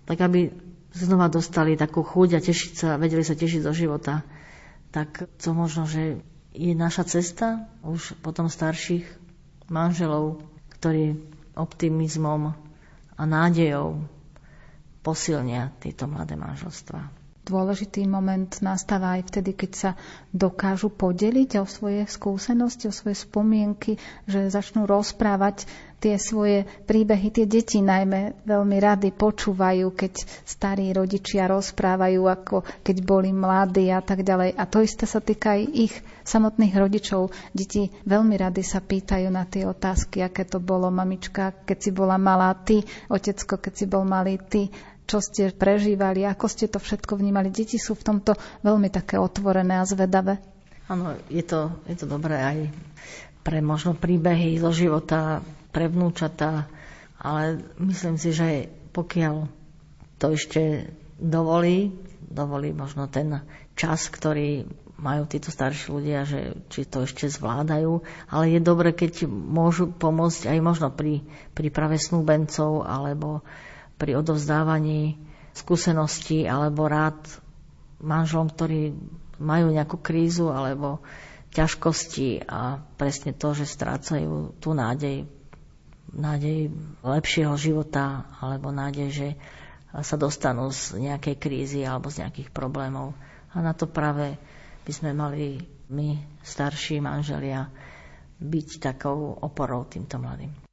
tak 0.09 0.25
aby 0.25 0.66
znova 0.97 1.29
dostali 1.29 1.77
takú 1.77 2.01
chuť 2.01 2.29
a 2.33 2.41
tešiť 2.41 2.73
sa, 2.73 2.89
vedeli 2.97 3.21
sa 3.21 3.37
tešiť 3.37 3.61
do 3.61 3.73
života, 3.73 4.25
tak 4.89 5.29
to 5.37 5.53
možno, 5.53 5.85
že 5.85 6.25
je 6.57 6.73
naša 6.73 7.05
cesta 7.05 7.69
už 7.85 8.17
potom 8.25 8.49
starších 8.49 9.05
manželov, 9.69 10.41
ktorí 10.73 11.21
optimizmom 11.53 12.57
a 13.13 13.23
nádejou 13.23 14.01
posilnia 15.01 15.73
tieto 15.79 16.09
mladé 16.09 16.35
manželstvá. 16.35 17.26
Dôležitý 17.47 18.11
moment 18.11 18.51
nastáva 18.59 19.15
aj 19.15 19.31
vtedy, 19.31 19.55
keď 19.55 19.71
sa 19.71 19.91
dokážu 20.35 20.91
podeliť 20.91 21.63
o 21.63 21.65
svoje 21.71 22.03
skúsenosti, 22.11 22.91
o 22.91 22.93
svoje 22.93 23.23
spomienky, 23.23 24.03
že 24.27 24.51
začnú 24.51 24.83
rozprávať 24.83 25.63
tie 26.03 26.19
svoje 26.19 26.67
príbehy. 26.91 27.31
Tie 27.31 27.47
deti 27.47 27.79
najmä 27.79 28.43
veľmi 28.43 28.77
rady 28.83 29.15
počúvajú, 29.15 29.95
keď 29.95 30.27
starí 30.43 30.91
rodičia 30.91 31.47
rozprávajú, 31.47 32.27
ako 32.27 32.57
keď 32.83 32.97
boli 33.07 33.31
mladí 33.31 33.95
a 33.95 34.03
tak 34.03 34.27
ďalej. 34.27 34.59
A 34.59 34.67
to 34.67 34.83
isté 34.83 35.07
sa 35.07 35.23
týka 35.23 35.55
aj 35.55 35.63
ich 35.71 35.95
samotných 36.27 36.75
rodičov. 36.75 37.31
Deti 37.55 37.87
veľmi 38.11 38.35
rady 38.35 38.67
sa 38.67 38.83
pýtajú 38.83 39.31
na 39.31 39.47
tie 39.47 39.71
otázky, 39.71 40.19
aké 40.27 40.43
to 40.43 40.59
bolo, 40.59 40.91
mamička, 40.91 41.55
keď 41.63 41.79
si 41.79 41.91
bola 41.95 42.19
malá 42.19 42.51
ty, 42.59 42.83
otecko, 43.07 43.63
keď 43.63 43.73
si 43.73 43.87
bol 43.87 44.03
malý 44.03 44.35
ty 44.43 44.67
čo 45.07 45.23
ste 45.23 45.55
prežívali, 45.55 46.27
ako 46.27 46.47
ste 46.51 46.67
to 46.67 46.83
všetko 46.83 47.17
vnímali. 47.17 47.55
Deti 47.55 47.79
sú 47.79 47.95
v 47.95 48.07
tomto 48.13 48.35
veľmi 48.67 48.91
také 48.91 49.17
otvorené 49.17 49.79
a 49.79 49.89
zvedavé. 49.89 50.43
Áno, 50.87 51.19
je 51.31 51.43
to, 51.43 51.75
je 51.87 51.97
to 51.99 52.07
dobré 52.07 52.39
aj 52.39 52.59
pre 53.47 53.63
možno 53.63 53.95
príbehy 53.95 54.59
zo 54.59 54.75
života, 54.75 55.39
pre 55.71 55.87
vnúčata, 55.87 56.67
ale 57.23 57.63
myslím 57.79 58.19
si, 58.19 58.35
že 58.35 58.67
pokiaľ 58.91 59.47
to 60.19 60.35
ešte 60.35 60.91
dovolí, 61.23 61.95
dovolí 62.27 62.75
možno 62.75 63.07
ten 63.07 63.47
čas, 63.79 64.11
ktorý 64.11 64.67
majú 64.97 65.29
títo 65.29 65.53
starší 65.53 65.93
ľudia, 65.93 66.25
že 66.25 66.57
či 66.73 66.89
to 66.89 67.05
ešte 67.05 67.29
zvládajú, 67.29 68.01
ale 68.33 68.45
je 68.57 68.61
dobre, 68.65 68.97
keď 68.97 69.29
môžu 69.29 69.93
pomôcť 69.93 70.57
aj 70.57 70.59
možno 70.65 70.89
pri 70.89 71.21
príprave 71.53 72.01
snúbencov 72.01 72.89
alebo 72.89 73.45
pri 73.97 74.21
odovzdávaní 74.21 75.17
skúseností 75.57 76.45
alebo 76.45 76.85
rád 76.85 77.17
manželom, 78.01 78.53
ktorí 78.53 78.93
majú 79.41 79.73
nejakú 79.73 79.97
krízu 80.01 80.53
alebo 80.53 81.01
ťažkosti 81.57 82.45
a 82.45 82.85
presne 83.01 83.33
to, 83.33 83.57
že 83.57 83.65
strácajú 83.65 84.53
tú 84.61 84.77
nádej, 84.77 85.25
nádej 86.13 86.69
lepšieho 87.01 87.57
života 87.57 88.29
alebo 88.37 88.69
nádej, 88.69 89.09
že 89.09 89.29
sa 90.05 90.21
dostanú 90.21 90.69
z 90.69 91.01
nejakej 91.01 91.41
krízy 91.41 91.81
alebo 91.89 92.13
z 92.13 92.21
nejakých 92.21 92.53
problémov. 92.53 93.17
A 93.57 93.65
na 93.65 93.73
to 93.73 93.89
práve 93.89 94.37
by 94.85 94.93
sme 94.93 95.17
mali 95.17 95.65
my, 95.89 96.21
starší 96.45 97.01
manželia, 97.01 97.73
byť 98.37 98.69
takou 98.85 99.41
oporou 99.41 99.89
týmto 99.89 100.21
mladým. 100.21 100.66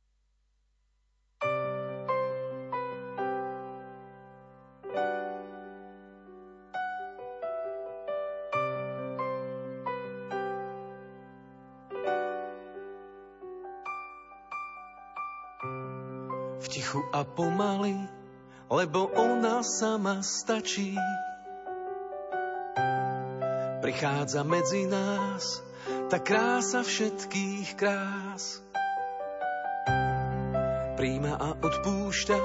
Tichu 16.94 17.10
a 17.12 17.26
pomaly, 17.26 17.98
lebo 18.70 19.10
ona 19.18 19.66
sama 19.66 20.22
stačí. 20.22 20.94
Prichádza 23.82 24.46
medzi 24.46 24.86
nás 24.86 25.66
tá 26.14 26.22
krása 26.22 26.86
všetkých 26.86 27.68
krás. 27.74 28.62
Príjma 30.94 31.34
a 31.36 31.50
odpúšťa, 31.58 32.40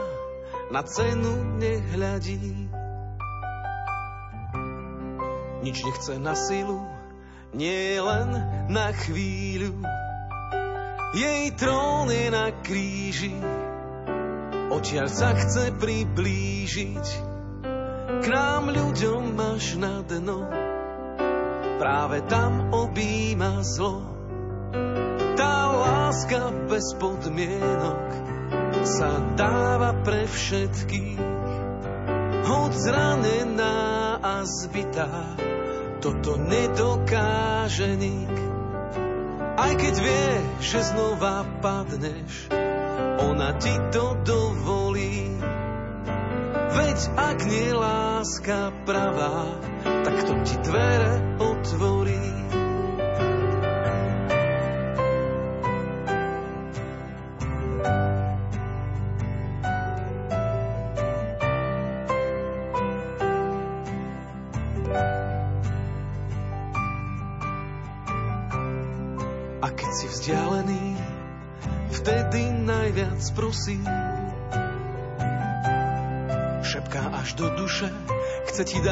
na 0.72 0.80
cenu 0.82 1.60
nehľadí. 1.60 2.72
Nič 5.60 5.76
nechce 5.84 6.16
na 6.16 6.32
silu, 6.32 6.80
nie 7.52 8.00
len 8.00 8.28
na 8.72 8.96
chvíľu. 8.96 9.76
Jej 11.12 11.52
trón 11.56 12.08
je 12.08 12.26
na 12.32 12.52
kríži, 12.64 13.36
Odtiaľ 14.68 15.08
sa 15.08 15.32
chce 15.32 15.72
priblížiť 15.80 17.06
k 18.20 18.24
nám 18.28 18.68
ľuďom 18.68 19.32
až 19.40 19.80
na 19.80 20.04
dno. 20.04 20.44
Práve 21.80 22.20
tam 22.28 22.68
obíma 22.74 23.64
zlo. 23.64 24.04
Tá 25.40 25.56
láska 25.72 26.52
bez 26.68 26.84
podmienok 27.00 28.04
sa 28.84 29.22
dáva 29.38 29.96
pre 30.04 30.28
všetkých. 30.28 31.22
Hoď 32.44 32.72
zranená 32.76 33.76
a 34.20 34.44
zbytá, 34.44 35.38
toto 36.04 36.36
nedokáže 36.36 37.96
nik. 37.96 38.36
Aj 39.58 39.72
keď 39.74 39.94
vie, 39.96 40.30
že 40.60 40.80
znova 40.92 41.44
padneš, 41.64 42.57
ona 43.18 43.52
ti 43.58 43.74
to 43.90 44.14
dovolí. 44.22 45.26
Veď 46.68 46.98
ak 47.16 47.38
nie 47.46 47.70
láska 47.74 48.70
pravá, 48.86 49.58
tak 49.82 50.16
to 50.26 50.32
ti 50.46 50.56
dvere 50.62 51.12
otvorí. 51.42 52.57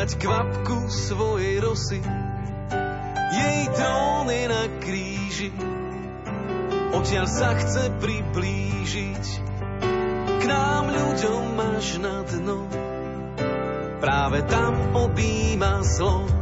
Dať 0.07 0.23
kvapku 0.23 0.87
svojej 0.87 1.59
rosy. 1.67 1.99
Jej 3.35 3.63
trón 3.75 4.31
na 4.31 4.71
kríži, 4.79 5.51
odtiaľ 6.95 7.27
sa 7.27 7.59
chce 7.59 7.91
priblížiť. 7.99 9.25
K 10.39 10.43
nám 10.47 10.95
ľuďom 10.95 11.59
až 11.59 11.87
na 11.99 12.23
dno, 12.23 12.71
práve 13.99 14.47
tam 14.47 14.95
obíma 14.95 15.83
zlo. 15.83 16.36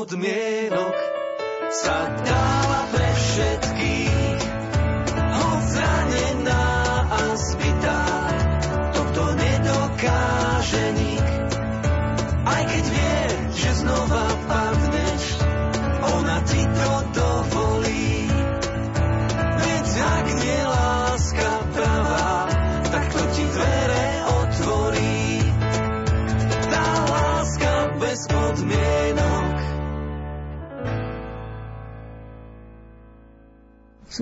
Bez 0.00 0.08
podmienok 0.08 0.59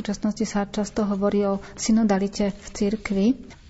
súčasnosti 0.08 0.48
sa 0.48 0.64
často 0.64 1.04
hovorí 1.04 1.44
o 1.44 1.60
synodalite 1.76 2.48
v 2.48 2.66
cirkvi 2.72 3.26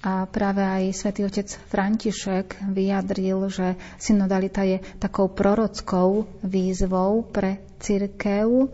a 0.06 0.22
práve 0.30 0.62
aj 0.62 0.94
svätý 0.94 1.26
otec 1.26 1.50
František 1.50 2.62
vyjadril, 2.70 3.50
že 3.50 3.74
synodalita 3.98 4.62
je 4.62 4.78
takou 5.02 5.26
prorockou 5.26 6.30
výzvou 6.46 7.26
pre 7.26 7.58
cirkev. 7.82 8.70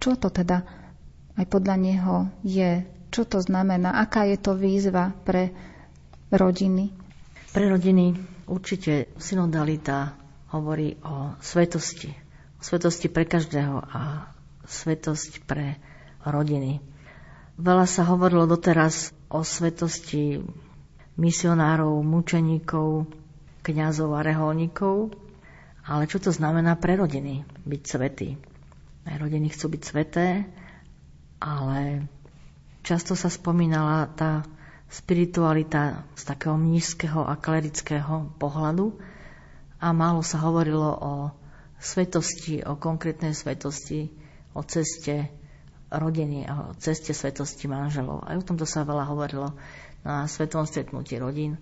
Čo 0.00 0.16
to 0.16 0.32
teda 0.32 0.64
aj 1.36 1.44
podľa 1.52 1.76
neho 1.76 2.32
je? 2.40 2.88
Čo 3.12 3.28
to 3.28 3.44
znamená? 3.44 4.00
Aká 4.00 4.24
je 4.24 4.40
to 4.40 4.56
výzva 4.56 5.12
pre 5.28 5.52
rodiny? 6.32 6.88
Pre 7.52 7.64
rodiny 7.68 8.16
určite 8.48 9.12
synodalita 9.20 10.16
hovorí 10.56 10.96
o 11.04 11.36
svetosti. 11.44 12.16
O 12.56 12.62
svetosti 12.64 13.12
pre 13.12 13.28
každého 13.28 13.76
a 13.76 14.32
svetosť 14.64 15.44
pre 15.44 15.76
rodiny. 16.30 16.80
Veľa 17.58 17.86
sa 17.90 18.06
hovorilo 18.06 18.46
doteraz 18.46 19.10
o 19.28 19.42
svetosti 19.42 20.38
misionárov, 21.18 21.98
mučeníkov, 22.06 23.10
kňazov 23.66 24.14
a 24.14 24.22
reholníkov, 24.22 25.12
ale 25.82 26.06
čo 26.06 26.22
to 26.22 26.30
znamená 26.30 26.78
pre 26.78 26.94
rodiny 26.94 27.42
byť 27.66 27.82
svetý? 27.82 28.38
Aj 29.08 29.16
rodiny 29.18 29.50
chcú 29.50 29.74
byť 29.74 29.82
sveté, 29.82 30.46
ale 31.40 32.06
často 32.84 33.16
sa 33.16 33.32
spomínala 33.32 34.06
tá 34.12 34.44
spiritualita 34.88 36.04
z 36.16 36.22
takého 36.24 36.56
nízkeho 36.56 37.24
a 37.24 37.36
klerického 37.36 38.32
pohľadu 38.40 38.96
a 39.78 39.92
málo 39.92 40.24
sa 40.24 40.40
hovorilo 40.40 40.90
o 40.96 41.12
svetosti, 41.78 42.64
o 42.64 42.74
konkrétnej 42.74 43.36
svetosti, 43.36 44.10
o 44.56 44.64
ceste 44.64 45.30
rodiny 45.88 46.44
a 46.44 46.72
ceste 46.76 47.16
svetosti 47.16 47.66
manželov. 47.68 48.24
Aj 48.24 48.36
o 48.36 48.44
tomto 48.44 48.68
sa 48.68 48.84
veľa 48.84 49.08
hovorilo 49.08 49.56
na 50.04 50.28
svetom 50.28 50.68
stretnutí 50.68 51.16
rodín. 51.16 51.56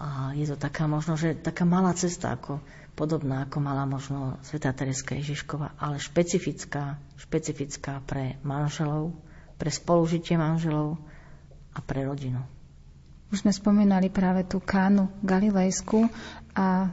A 0.00 0.34
je 0.34 0.48
to 0.50 0.58
taká 0.58 0.90
možno, 0.90 1.14
že 1.14 1.38
taká 1.38 1.62
malá 1.62 1.94
cesta, 1.94 2.34
ako, 2.34 2.58
podobná 2.98 3.46
ako 3.46 3.58
mala 3.62 3.86
možno 3.86 4.42
Sveta 4.42 4.74
Tereska 4.74 5.14
Ježiškova, 5.14 5.78
ale 5.78 6.02
špecifická, 6.02 6.98
špecifická 7.14 8.02
pre 8.02 8.42
manželov, 8.42 9.14
pre 9.54 9.70
spolužitie 9.70 10.34
manželov 10.34 10.98
a 11.74 11.78
pre 11.78 12.02
rodinu. 12.02 12.42
Už 13.30 13.46
sme 13.46 13.54
spomínali 13.54 14.10
práve 14.10 14.46
tú 14.46 14.58
kánu 14.58 15.10
galilejskú 15.22 16.06
a 16.54 16.90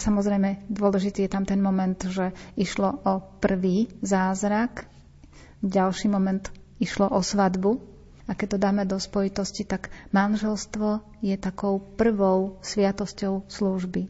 samozrejme 0.00 0.68
dôležitý 0.68 1.28
je 1.28 1.32
tam 1.32 1.44
ten 1.44 1.60
moment, 1.60 1.96
že 2.08 2.32
išlo 2.56 3.00
o 3.04 3.20
prvý 3.40 3.88
zázrak, 4.00 4.88
ďalší 5.62 6.10
moment 6.10 6.50
išlo 6.78 7.10
o 7.10 7.22
svadbu. 7.22 7.78
A 8.28 8.36
keď 8.36 8.48
to 8.54 8.58
dáme 8.60 8.84
do 8.84 9.00
spojitosti, 9.00 9.64
tak 9.64 9.88
manželstvo 10.12 11.00
je 11.24 11.32
takou 11.40 11.80
prvou 11.80 12.60
sviatosťou 12.60 13.48
služby. 13.48 14.04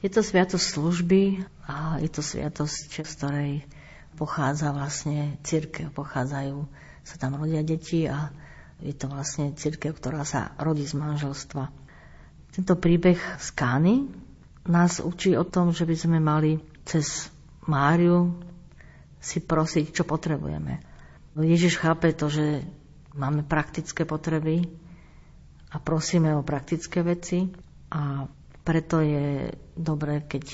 Je 0.00 0.08
to 0.08 0.24
sviatosť 0.24 0.64
služby 0.64 1.44
a 1.68 2.00
je 2.00 2.08
to 2.08 2.24
sviatosť, 2.24 3.04
z 3.04 3.12
ktorej 3.20 3.52
pochádza 4.16 4.72
vlastne 4.72 5.36
církev, 5.44 5.92
pochádzajú, 5.92 6.64
sa 7.04 7.16
tam 7.20 7.36
rodia 7.36 7.60
deti 7.60 8.08
a 8.08 8.32
je 8.80 8.94
to 8.96 9.12
vlastne 9.12 9.52
církev, 9.52 9.92
ktorá 9.92 10.24
sa 10.24 10.56
rodí 10.56 10.88
z 10.88 10.96
manželstva. 10.96 11.68
Tento 12.54 12.74
príbeh 12.80 13.18
z 13.36 13.48
Kány 13.52 14.08
nás 14.64 15.04
učí 15.04 15.36
o 15.36 15.44
tom, 15.44 15.76
že 15.76 15.84
by 15.84 15.96
sme 15.98 16.18
mali 16.22 16.62
cez 16.88 17.28
Máriu 17.68 18.32
si 19.28 19.44
prosiť, 19.44 19.92
čo 19.92 20.08
potrebujeme. 20.08 20.80
Ježiš 21.36 21.76
chápe 21.76 22.16
to, 22.16 22.32
že 22.32 22.64
máme 23.12 23.44
praktické 23.44 24.08
potreby 24.08 24.64
a 25.68 25.76
prosíme 25.76 26.32
o 26.32 26.40
praktické 26.40 27.04
veci 27.04 27.52
a 27.92 28.24
preto 28.64 29.04
je 29.04 29.52
dobré, 29.76 30.24
keď 30.24 30.44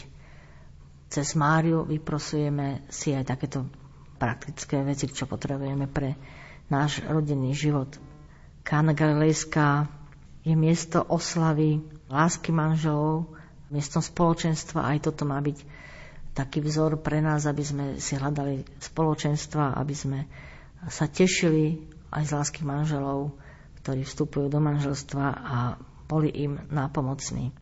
cez 1.07 1.39
Máriu 1.39 1.87
vyprosujeme 1.87 2.83
si 2.91 3.15
aj 3.15 3.31
takéto 3.31 3.71
praktické 4.19 4.83
veci, 4.83 5.07
čo 5.07 5.31
potrebujeme 5.31 5.87
pre 5.87 6.19
náš 6.67 6.99
rodinný 7.07 7.55
život. 7.55 7.95
Kána 8.67 8.91
Galilejská 8.91 9.87
je 10.43 10.55
miesto 10.59 10.99
oslavy 11.07 11.79
lásky 12.11 12.51
manželov, 12.51 13.31
miestom 13.71 14.03
spoločenstva. 14.03 14.91
Aj 14.91 14.99
toto 14.99 15.25
má 15.29 15.39
byť 15.39 15.84
taký 16.35 16.61
vzor 16.61 16.99
pre 16.99 17.23
nás, 17.23 17.47
aby 17.47 17.63
sme 17.63 17.85
si 18.03 18.19
hľadali 18.19 18.67
spoločenstva, 18.83 19.79
aby 19.79 19.95
sme 19.95 20.21
sa 20.91 21.07
tešili 21.07 21.79
aj 22.11 22.23
z 22.27 22.31
lásky 22.35 22.63
manželov, 22.67 23.39
ktorí 23.81 24.03
vstupujú 24.03 24.51
do 24.51 24.59
manželstva 24.59 25.25
a 25.31 25.57
boli 26.11 26.29
im 26.35 26.59
nápomocní. 26.69 27.55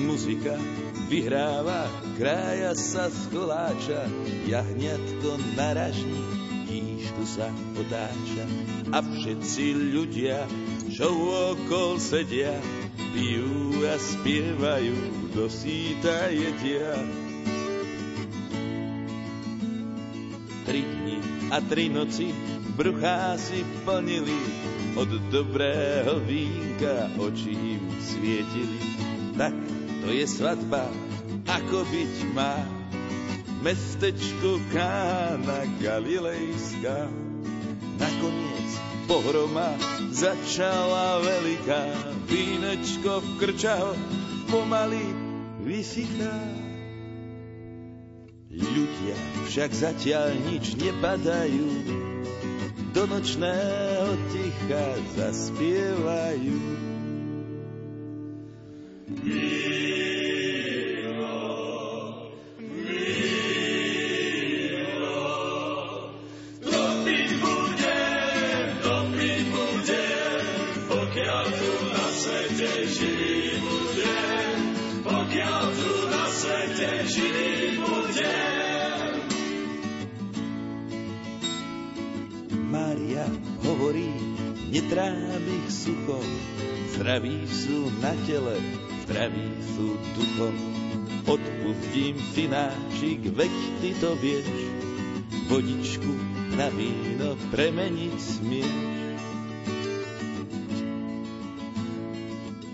Muzika 0.00 0.58
vyhráva, 1.06 1.86
krája 2.18 2.74
sa 2.74 3.06
skoláča, 3.12 4.10
jahňatko 4.48 5.38
naražní, 5.54 6.24
tíšku 6.66 7.24
sa 7.28 7.52
otáča. 7.78 8.44
A 8.90 9.04
všetci 9.04 9.94
ľudia, 9.94 10.46
čo 10.90 11.10
okol 11.54 12.02
sedia, 12.02 12.54
pijú 13.12 13.84
a 13.86 13.96
spievajú, 13.96 14.96
do 15.34 15.46
síta 15.46 16.28
jedia. 16.30 16.94
Tri 20.66 20.82
dni 20.82 21.18
a 21.50 21.58
tri 21.64 21.90
noci 21.90 22.30
bruchá 22.74 23.34
si 23.38 23.66
plnili, 23.82 24.40
od 24.98 25.10
dobrého 25.30 26.18
vínka 26.26 27.10
očím 27.18 27.94
svietili. 28.02 28.78
Tak 29.38 29.54
to 30.02 30.10
je 30.10 30.26
svadba, 30.26 30.90
ako 31.46 31.86
byť 31.86 32.14
má. 32.34 32.58
Mestečko 33.60 34.56
Kána 34.72 35.68
Galilejská. 35.78 37.12
Nakoniec 38.00 38.59
pohroma 39.10 39.74
začala 40.14 41.18
veľká, 41.18 41.82
vínečko 42.30 43.18
v 43.18 43.28
krčaho 43.42 43.98
pomaly 44.46 45.02
vysychá. 45.66 46.38
Ľudia 48.54 49.18
však 49.50 49.70
zatiaľ 49.74 50.30
nič 50.54 50.78
nepadajú, 50.78 51.70
do 52.94 53.02
nočného 53.10 54.14
ticha 54.30 54.86
zaspievajú. 55.18 56.58
Netrám 84.70 85.42
ich 85.50 85.66
sucho, 85.66 86.22
zdraví 86.94 87.42
sú 87.50 87.90
na 87.98 88.14
tele, 88.22 88.54
zdraví 89.02 89.50
sú 89.74 89.98
duchom. 90.14 90.54
Odpustím 91.26 92.14
si 92.30 92.46
nášik, 92.46 93.34
veď 93.34 93.54
ty 93.82 93.90
to 93.98 94.14
vieš, 94.22 94.46
vodičku 95.50 96.12
na 96.54 96.70
víno 96.70 97.34
premeniť 97.50 98.14
smieš. 98.14 98.78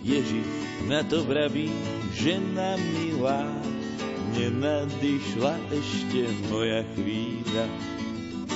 Ježiš 0.04 0.50
na 0.90 1.00
to 1.00 1.24
vraví, 1.24 1.72
žena 2.12 2.76
milá, 2.76 3.56
nenadišla 4.36 5.54
ešte 5.72 6.28
moja 6.52 6.84
chvíľa 6.92 7.66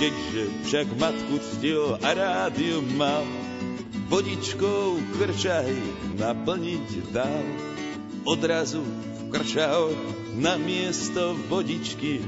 keďže 0.01 0.65
však 0.65 0.87
matku 0.97 1.37
ctil 1.37 2.01
a 2.01 2.11
rádiu 2.17 2.81
mal, 2.97 3.21
vodičkou 4.09 4.97
krčaj 5.21 5.77
naplniť 6.17 7.13
dal. 7.13 7.45
Odrazu 8.25 8.81
v 8.81 9.21
krčahoch 9.29 10.01
na 10.41 10.57
miesto 10.57 11.37
vodičky 11.53 12.25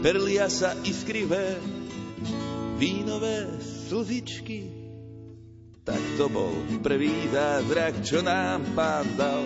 perlia 0.00 0.48
sa 0.48 0.72
iskrivé 0.88 1.60
vínové 2.80 3.60
slzičky. 3.60 4.72
Tak 5.84 6.00
to 6.16 6.32
bol 6.32 6.54
prvý 6.80 7.28
zázrak, 7.28 8.00
čo 8.00 8.24
nám 8.24 8.64
pán 8.72 9.04
dal, 9.20 9.44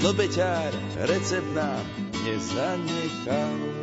no 0.00 0.16
beťár 0.16 0.72
recept 1.04 1.52
nám 1.52 1.84
nezanechal. 2.24 3.77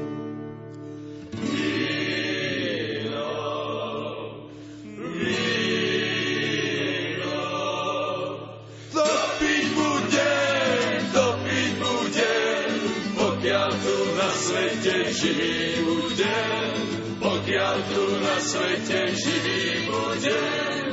Živý 15.25 15.81
budem, 15.81 16.69
pokiaľ 17.17 17.75
tu 17.89 18.03
na 18.21 18.37
svete 18.37 19.01
živý 19.17 19.89
budem. 19.89 20.85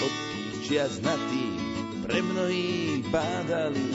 Od 0.00 0.14
čias 0.64 1.04
na 1.04 1.12
tým 1.28 1.60
pre 2.08 2.24
mnohých 2.24 3.04
pádali, 3.12 3.92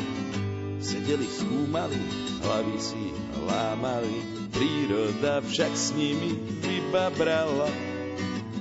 sedeli, 0.78 1.26
skúmali, 1.26 1.97
hlavy 2.45 2.78
si 2.78 3.17
lámali, 3.49 4.22
príroda 4.53 5.41
však 5.41 5.74
s 5.74 5.97
nimi 5.97 6.38
vybabrala 6.61 7.74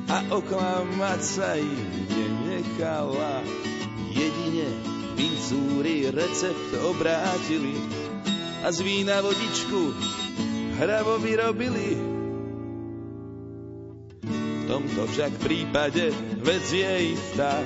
a 0.09 0.17
oklamať 0.33 1.21
sa 1.21 1.61
im 1.61 1.81
nenechala. 2.09 3.45
Jedine 4.09 4.98
pincúry 5.19 6.15
recept 6.15 6.79
obrátili 6.87 7.75
a 8.63 8.71
z 8.71 8.87
vína 8.87 9.19
vodičku 9.19 9.91
hravo 10.79 11.19
vyrobili. 11.19 11.99
V 14.23 14.63
tomto 14.71 15.11
však 15.11 15.43
prípade 15.43 16.15
vec 16.39 16.71
je 16.71 17.19
istá, 17.19 17.59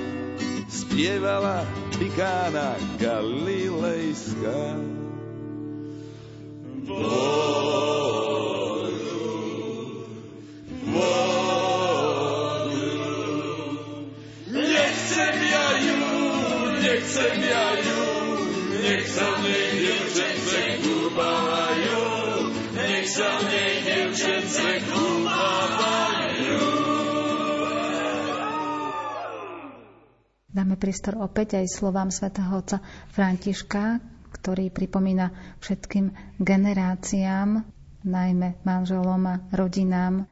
spievala 0.65 1.61
Pikána 1.93 2.73
Galilejská. 2.97 4.81
Vodu, 6.83 7.37
vodu, 10.89 11.32
nechcem 16.93 17.41
nech 18.83 19.05
sa 19.09 19.25
v 19.33 19.39
nej 19.49 19.65
dievčence 19.81 20.61
kúpajú, 20.85 22.05
nech 22.77 23.07
sa 23.09 23.29
v 23.33 23.41
nej 23.49 23.71
dievčence 23.81 24.67
kúpajú. 24.85 26.61
Dáme 30.53 30.77
prístor 30.77 31.17
opäť 31.17 31.57
aj 31.57 31.65
slovám 31.65 32.13
svätého 32.13 32.53
otca 32.53 32.77
Františka, 33.09 33.97
ktorý 34.29 34.69
pripomína 34.69 35.33
všetkým 35.65 36.37
generáciám, 36.37 37.65
najmä 38.05 38.61
manželom 38.61 39.21
a 39.33 39.41
rodinám, 39.49 40.29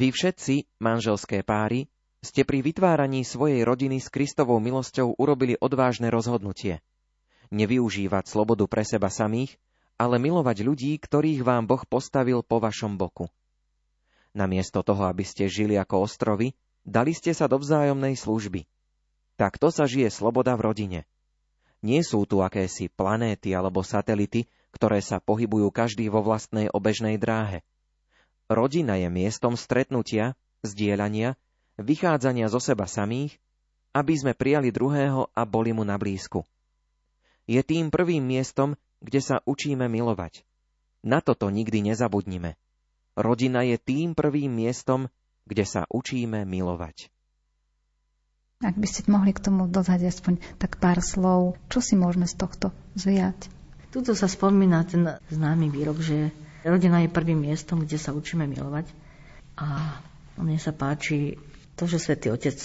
Vy 0.00 0.16
všetci, 0.16 0.80
manželské 0.80 1.44
páry, 1.44 1.84
ste 2.24 2.48
pri 2.48 2.64
vytváraní 2.64 3.20
svojej 3.20 3.60
rodiny 3.68 4.00
s 4.00 4.08
Kristovou 4.08 4.56
milosťou 4.56 5.12
urobili 5.20 5.60
odvážne 5.60 6.08
rozhodnutie. 6.08 6.80
Nevyužívať 7.52 8.24
slobodu 8.24 8.64
pre 8.64 8.80
seba 8.80 9.12
samých, 9.12 9.60
ale 10.00 10.16
milovať 10.16 10.64
ľudí, 10.64 10.96
ktorých 10.96 11.44
vám 11.44 11.68
Boh 11.68 11.84
postavil 11.84 12.40
po 12.40 12.64
vašom 12.64 12.96
boku. 12.96 13.28
Namiesto 14.32 14.80
toho, 14.80 15.04
aby 15.04 15.20
ste 15.20 15.52
žili 15.52 15.76
ako 15.76 16.08
ostrovy, 16.08 16.56
dali 16.80 17.12
ste 17.12 17.36
sa 17.36 17.44
do 17.44 17.60
vzájomnej 17.60 18.16
služby. 18.16 18.64
Takto 19.36 19.68
sa 19.68 19.84
žije 19.84 20.08
sloboda 20.08 20.56
v 20.56 20.64
rodine. 20.64 21.00
Nie 21.84 22.00
sú 22.00 22.24
tu 22.24 22.40
akési 22.40 22.88
planéty 22.88 23.52
alebo 23.52 23.84
satelity, 23.84 24.48
ktoré 24.72 25.04
sa 25.04 25.20
pohybujú 25.20 25.68
každý 25.68 26.08
vo 26.08 26.24
vlastnej 26.24 26.72
obežnej 26.72 27.20
dráhe. 27.20 27.60
Rodina 28.50 28.98
je 28.98 29.06
miestom 29.06 29.54
stretnutia, 29.54 30.34
zdieľania 30.66 31.38
vychádzania 31.78 32.50
zo 32.50 32.58
seba 32.58 32.90
samých, 32.90 33.38
aby 33.94 34.14
sme 34.18 34.34
prijali 34.34 34.74
druhého 34.74 35.30
a 35.30 35.42
boli 35.46 35.70
mu 35.70 35.86
na 35.86 35.94
blízku. 35.94 36.42
Je 37.46 37.62
tým 37.62 37.94
prvým 37.94 38.26
miestom, 38.26 38.74
kde 38.98 39.22
sa 39.22 39.36
učíme 39.46 39.86
milovať. 39.86 40.42
Na 41.06 41.22
toto 41.22 41.46
nikdy 41.46 41.94
nezabudnime. 41.94 42.58
Rodina 43.14 43.62
je 43.62 43.78
tým 43.78 44.18
prvým 44.18 44.50
miestom, 44.50 45.06
kde 45.46 45.62
sa 45.62 45.82
učíme 45.86 46.42
milovať. 46.42 47.06
Ak 48.60 48.76
by 48.76 48.86
ste 48.86 49.08
mohli 49.08 49.32
k 49.32 49.46
tomu 49.46 49.70
dodať 49.70 50.10
aspoň 50.10 50.42
tak 50.60 50.82
pár 50.82 51.00
slov, 51.00 51.56
čo 51.72 51.80
si 51.80 51.96
môžeme 51.96 52.28
z 52.28 52.34
tohto 52.34 52.74
zviať? 52.92 53.48
Tuto 53.94 54.12
sa 54.12 54.26
spomína 54.26 54.84
ten 54.84 55.16
známy 55.32 55.72
výrok, 55.72 56.02
že 56.02 56.34
rodina 56.64 57.00
je 57.00 57.12
prvým 57.12 57.40
miestom, 57.40 57.82
kde 57.82 57.96
sa 57.96 58.12
učíme 58.12 58.44
milovať. 58.44 58.90
A 59.60 60.00
mne 60.40 60.56
sa 60.56 60.72
páči 60.72 61.36
to, 61.76 61.84
že 61.84 62.00
svätý 62.00 62.32
Otec 62.32 62.56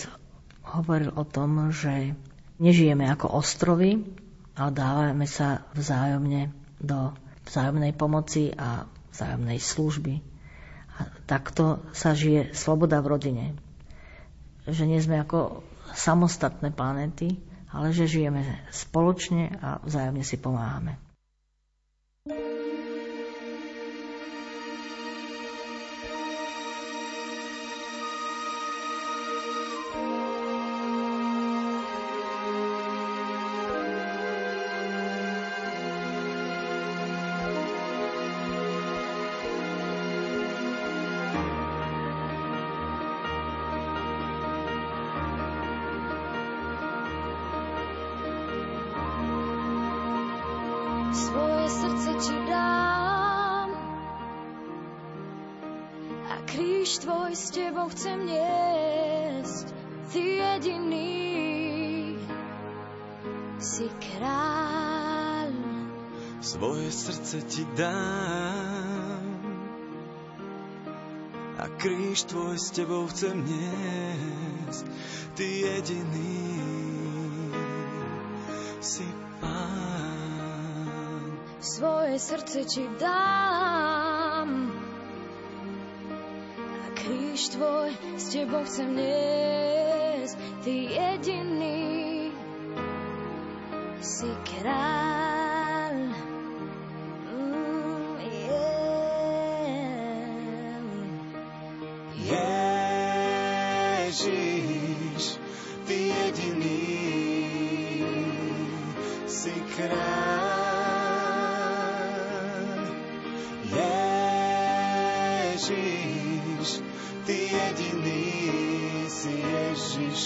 hovoril 0.64 1.12
o 1.14 1.24
tom, 1.28 1.72
že 1.72 2.16
nežijeme 2.60 3.08
ako 3.08 3.36
ostrovy, 3.36 4.04
ale 4.56 4.72
dávame 4.72 5.28
sa 5.28 5.68
vzájomne 5.76 6.52
do 6.80 7.12
vzájomnej 7.46 7.93
pomoci 7.93 8.52
a 8.56 8.88
vzájomnej 9.12 9.60
služby. 9.60 10.14
A 10.96 11.12
takto 11.28 11.84
sa 11.91 12.16
žije 12.16 12.56
sloboda 12.56 13.04
v 13.04 13.12
rodine. 13.12 13.46
Že 14.66 14.84
nie 14.88 15.00
sme 15.04 15.22
ako 15.22 15.62
samostatné 15.91 16.72
planéty, 16.72 17.36
ale 17.70 17.91
že 17.91 18.08
žijeme 18.08 18.43
spoločne 18.72 19.52
a 19.60 19.84
vzájomne 19.84 20.24
si 20.24 20.39
pomáhame. 20.39 20.96
kríž 22.26 22.36
tvoj 22.36 22.64
s 72.56 72.72
tebou 72.72 73.03
chcem 73.12 73.36
niesť, 73.43 74.86
ty 75.36 75.68
jediný 75.68 76.56
si 78.80 79.03
pán. 79.43 81.22
Svoje 81.60 82.16
srdce 82.16 82.60
ti 82.64 82.88
dám. 82.95 84.72
A 86.64 86.88
kríž 86.95 87.51
tvoj 87.60 87.91
s 88.16 88.26
tebou 88.32 88.64
chcem 88.64 88.89
niesť, 88.95 90.36
ty 90.64 90.95
jediný 90.95 91.84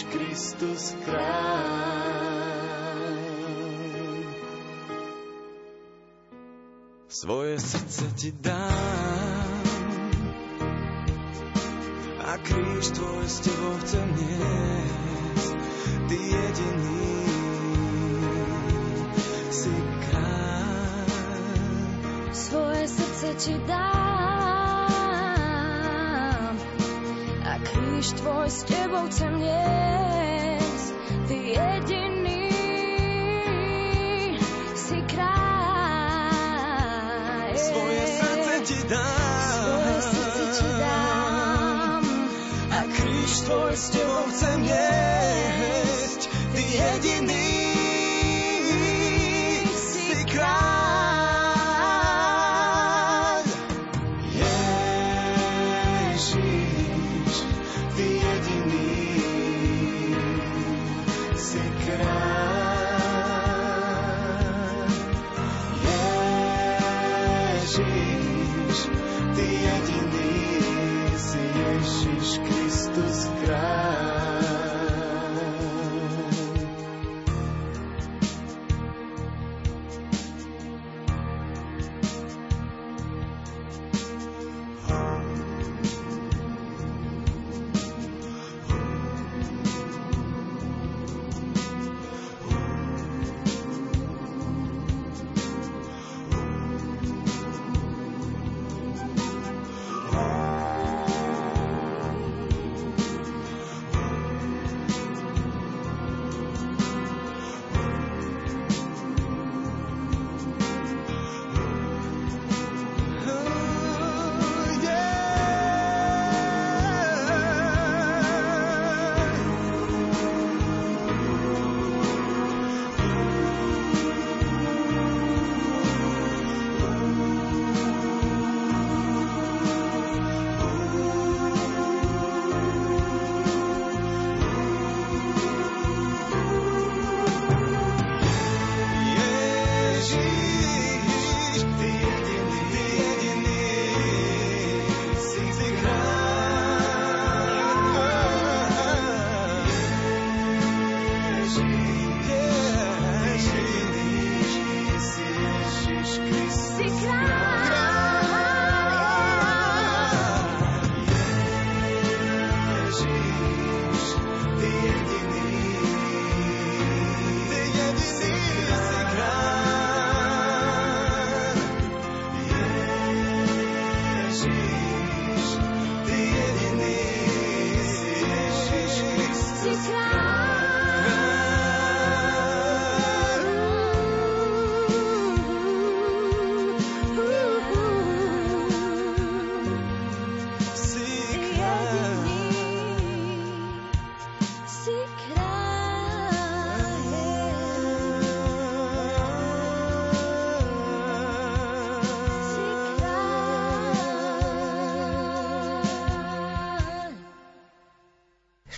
Kristus 0.09 0.97
kráľ. 1.05 2.19
Svoje 7.07 7.55
srdce 7.59 8.05
ti 8.19 8.29
dám 8.35 9.63
a 12.19 12.33
kríž 12.43 12.85
tvoj 12.95 13.25
s 13.27 13.37
tebou 13.45 13.75
chcem 13.85 14.07
niesť. 14.19 15.51
Ty 16.09 16.17
jediný 16.19 17.15
si 19.55 19.75
kráľ. 20.09 21.07
Svoje 22.35 22.83
srdce 22.87 23.27
ti 23.39 23.53
dám 23.63 23.78
s 29.11 29.17
tebou 29.17 29.78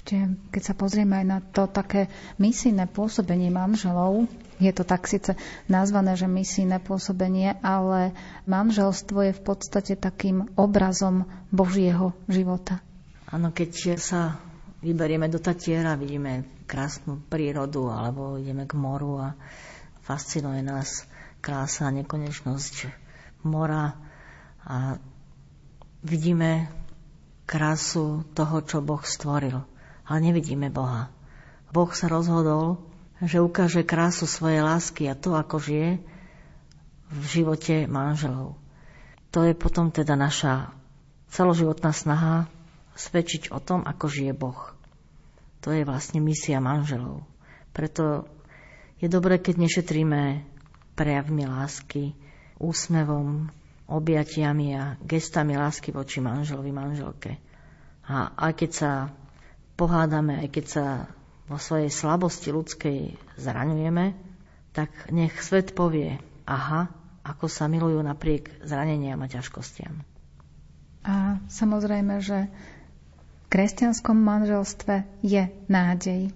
ešte, 0.01 0.17
keď 0.49 0.61
sa 0.65 0.73
pozrieme 0.73 1.13
aj 1.21 1.25
na 1.29 1.39
to 1.45 1.69
také 1.69 2.09
misijné 2.41 2.89
pôsobenie 2.89 3.53
manželov, 3.53 4.25
je 4.57 4.73
to 4.73 4.81
tak 4.81 5.05
síce 5.05 5.37
nazvané, 5.69 6.17
že 6.17 6.25
misijné 6.25 6.81
pôsobenie, 6.81 7.61
ale 7.61 8.17
manželstvo 8.49 9.29
je 9.29 9.37
v 9.37 9.41
podstate 9.45 9.93
takým 9.93 10.49
obrazom 10.57 11.29
Božieho 11.53 12.17
života. 12.25 12.81
Áno, 13.29 13.53
keď 13.53 14.01
sa 14.01 14.41
vyberieme 14.81 15.29
do 15.29 15.37
Tatiera, 15.37 15.93
vidíme 15.93 16.65
krásnu 16.65 17.21
prírodu, 17.21 17.93
alebo 17.93 18.41
ideme 18.41 18.65
k 18.65 18.73
moru 18.73 19.21
a 19.21 19.37
fascinuje 20.01 20.65
nás 20.65 21.05
krása, 21.45 21.93
nekonečnosť 21.93 22.89
mora 23.45 23.93
a 24.65 24.97
vidíme 26.01 26.73
krásu 27.45 28.25
toho, 28.33 28.65
čo 28.65 28.81
Boh 28.81 29.05
stvoril. 29.05 29.70
Ale 30.11 30.27
nevidíme 30.27 30.67
Boha. 30.67 31.07
Boh 31.71 31.87
sa 31.95 32.11
rozhodol, 32.11 32.83
že 33.23 33.39
ukáže 33.39 33.87
krásu 33.87 34.27
svojej 34.27 34.59
lásky 34.59 35.07
a 35.07 35.15
to, 35.15 35.39
ako 35.39 35.55
žije 35.63 36.03
v 37.07 37.23
živote 37.23 37.87
manželov. 37.87 38.59
To 39.31 39.47
je 39.47 39.55
potom 39.55 39.87
teda 39.87 40.19
naša 40.19 40.75
celoživotná 41.31 41.95
snaha 41.95 42.51
svedčiť 42.99 43.55
o 43.55 43.63
tom, 43.63 43.87
ako 43.87 44.11
žije 44.11 44.35
Boh. 44.35 44.75
To 45.63 45.71
je 45.71 45.87
vlastne 45.87 46.19
misia 46.19 46.59
manželov. 46.59 47.23
Preto 47.71 48.27
je 48.99 49.07
dobré, 49.07 49.39
keď 49.39 49.63
nešetríme 49.63 50.43
prejavmi 50.99 51.47
lásky, 51.47 52.11
úsmevom, 52.59 53.47
objatiami 53.87 54.75
a 54.75 54.99
gestami 54.99 55.55
lásky 55.55 55.95
voči 55.95 56.19
manželovi, 56.19 56.71
manželke. 56.75 57.39
A 58.11 58.35
aj 58.35 58.51
keď 58.59 58.71
sa 58.75 58.91
pohádame, 59.81 60.45
aj 60.45 60.47
keď 60.53 60.65
sa 60.69 60.85
vo 61.49 61.57
svojej 61.57 61.89
slabosti 61.89 62.53
ľudskej 62.53 63.17
zraňujeme, 63.41 64.13
tak 64.77 64.93
nech 65.09 65.33
svet 65.41 65.73
povie, 65.73 66.21
aha, 66.45 66.93
ako 67.25 67.49
sa 67.49 67.65
milujú 67.65 67.97
napriek 68.05 68.61
zraneniam 68.61 69.17
a 69.25 69.27
ťažkostiam. 69.27 70.05
A 71.01 71.41
samozrejme, 71.49 72.21
že 72.21 72.45
v 72.45 73.45
kresťanskom 73.49 74.15
manželstve 74.15 75.03
je 75.25 75.49
nádej. 75.65 76.29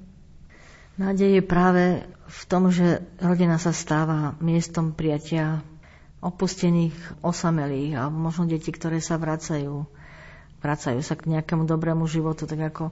Nádej 0.98 1.40
je 1.40 1.44
práve 1.46 1.84
v 2.26 2.42
tom, 2.50 2.74
že 2.74 3.06
rodina 3.22 3.62
sa 3.62 3.70
stáva 3.70 4.34
miestom 4.42 4.90
prijatia 4.90 5.62
opustených, 6.26 7.22
osamelých 7.22 8.02
alebo 8.02 8.18
možno 8.18 8.50
deti, 8.50 8.74
ktoré 8.74 8.98
sa 8.98 9.22
vracajú. 9.22 9.86
Vracajú 10.66 11.00
sa 11.06 11.14
k 11.14 11.30
nejakému 11.30 11.70
dobrému 11.70 12.10
životu, 12.10 12.50
tak 12.50 12.74
ako 12.74 12.90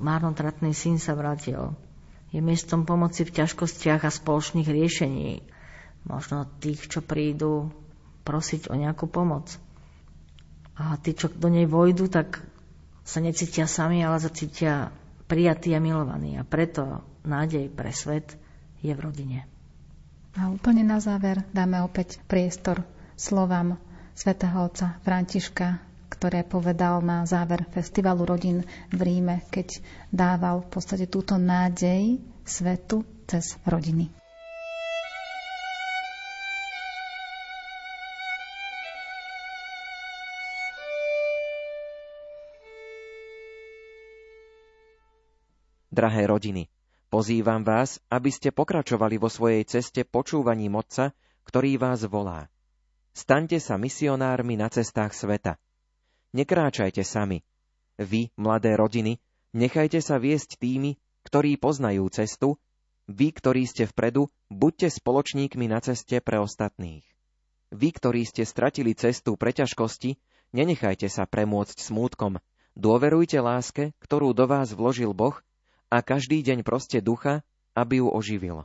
márnotratný 0.00 0.72
syn 0.72 0.96
sa 0.96 1.12
vrátil. 1.12 1.74
Je 2.32 2.40
miestom 2.40 2.88
pomoci 2.88 3.28
v 3.28 3.34
ťažkostiach 3.42 4.08
a 4.08 4.10
spoločných 4.12 4.68
riešení. 4.68 5.44
Možno 6.08 6.48
tých, 6.60 6.88
čo 6.88 7.04
prídu 7.04 7.68
prosiť 8.24 8.72
o 8.72 8.74
nejakú 8.78 9.10
pomoc. 9.10 9.52
A 10.78 10.96
tí, 10.96 11.12
čo 11.12 11.28
do 11.28 11.52
nej 11.52 11.68
vojdu, 11.68 12.08
tak 12.08 12.40
sa 13.04 13.20
necítia 13.20 13.68
sami, 13.68 14.00
ale 14.00 14.22
zacítia 14.22 14.94
prijatí 15.28 15.76
a 15.76 15.82
milovaní. 15.82 16.40
A 16.40 16.46
preto 16.46 17.04
nádej 17.28 17.68
pre 17.68 17.92
svet 17.92 18.32
je 18.80 18.90
v 18.96 19.00
rodine. 19.02 19.44
A 20.32 20.48
úplne 20.48 20.80
na 20.80 20.96
záver 20.96 21.44
dáme 21.52 21.84
opäť 21.84 22.16
priestor 22.24 22.80
slovám 23.20 23.76
svätého 24.16 24.56
otca 24.64 24.96
Františka, 25.04 25.91
ktoré 26.12 26.44
povedal 26.44 27.00
na 27.00 27.24
záver 27.24 27.64
festivalu 27.72 28.28
rodín 28.28 28.68
v 28.92 29.00
Ríme, 29.00 29.48
keď 29.48 29.80
dával 30.12 30.60
v 30.60 30.68
podstate 30.68 31.08
túto 31.08 31.40
nádej 31.40 32.20
svetu 32.44 33.08
cez 33.24 33.56
rodiny. 33.64 34.12
Drahé 45.92 46.24
rodiny, 46.28 46.68
Pozývam 47.12 47.60
vás, 47.60 48.00
aby 48.08 48.32
ste 48.32 48.48
pokračovali 48.56 49.20
vo 49.20 49.28
svojej 49.28 49.68
ceste 49.68 50.00
počúvaním 50.00 50.80
Otca, 50.80 51.12
ktorý 51.44 51.76
vás 51.76 52.08
volá. 52.08 52.48
Staňte 53.12 53.60
sa 53.60 53.76
misionármi 53.76 54.56
na 54.56 54.72
cestách 54.72 55.12
sveta. 55.12 55.60
Nekráčajte 56.32 57.04
sami. 57.04 57.44
Vy, 58.00 58.32
mladé 58.40 58.72
rodiny, 58.76 59.20
nechajte 59.52 60.00
sa 60.00 60.16
viesť 60.16 60.56
tými, 60.56 60.96
ktorí 61.28 61.60
poznajú 61.60 62.08
cestu, 62.08 62.56
vy, 63.04 63.36
ktorí 63.36 63.68
ste 63.68 63.84
vpredu, 63.84 64.32
buďte 64.48 64.96
spoločníkmi 64.96 65.68
na 65.68 65.84
ceste 65.84 66.24
pre 66.24 66.40
ostatných. 66.40 67.04
Vy, 67.72 67.88
ktorí 67.92 68.24
ste 68.24 68.48
stratili 68.48 68.96
cestu 68.96 69.36
pre 69.36 69.52
ťažkosti, 69.52 70.16
nenechajte 70.56 71.08
sa 71.12 71.28
premôcť 71.28 71.76
smútkom, 71.76 72.40
dôverujte 72.76 73.36
láske, 73.40 73.92
ktorú 74.00 74.32
do 74.32 74.48
vás 74.48 74.72
vložil 74.72 75.12
Boh 75.12 75.36
a 75.92 76.00
každý 76.00 76.40
deň 76.40 76.64
proste 76.64 77.04
ducha, 77.04 77.44
aby 77.76 78.00
ju 78.00 78.08
oživil. 78.08 78.64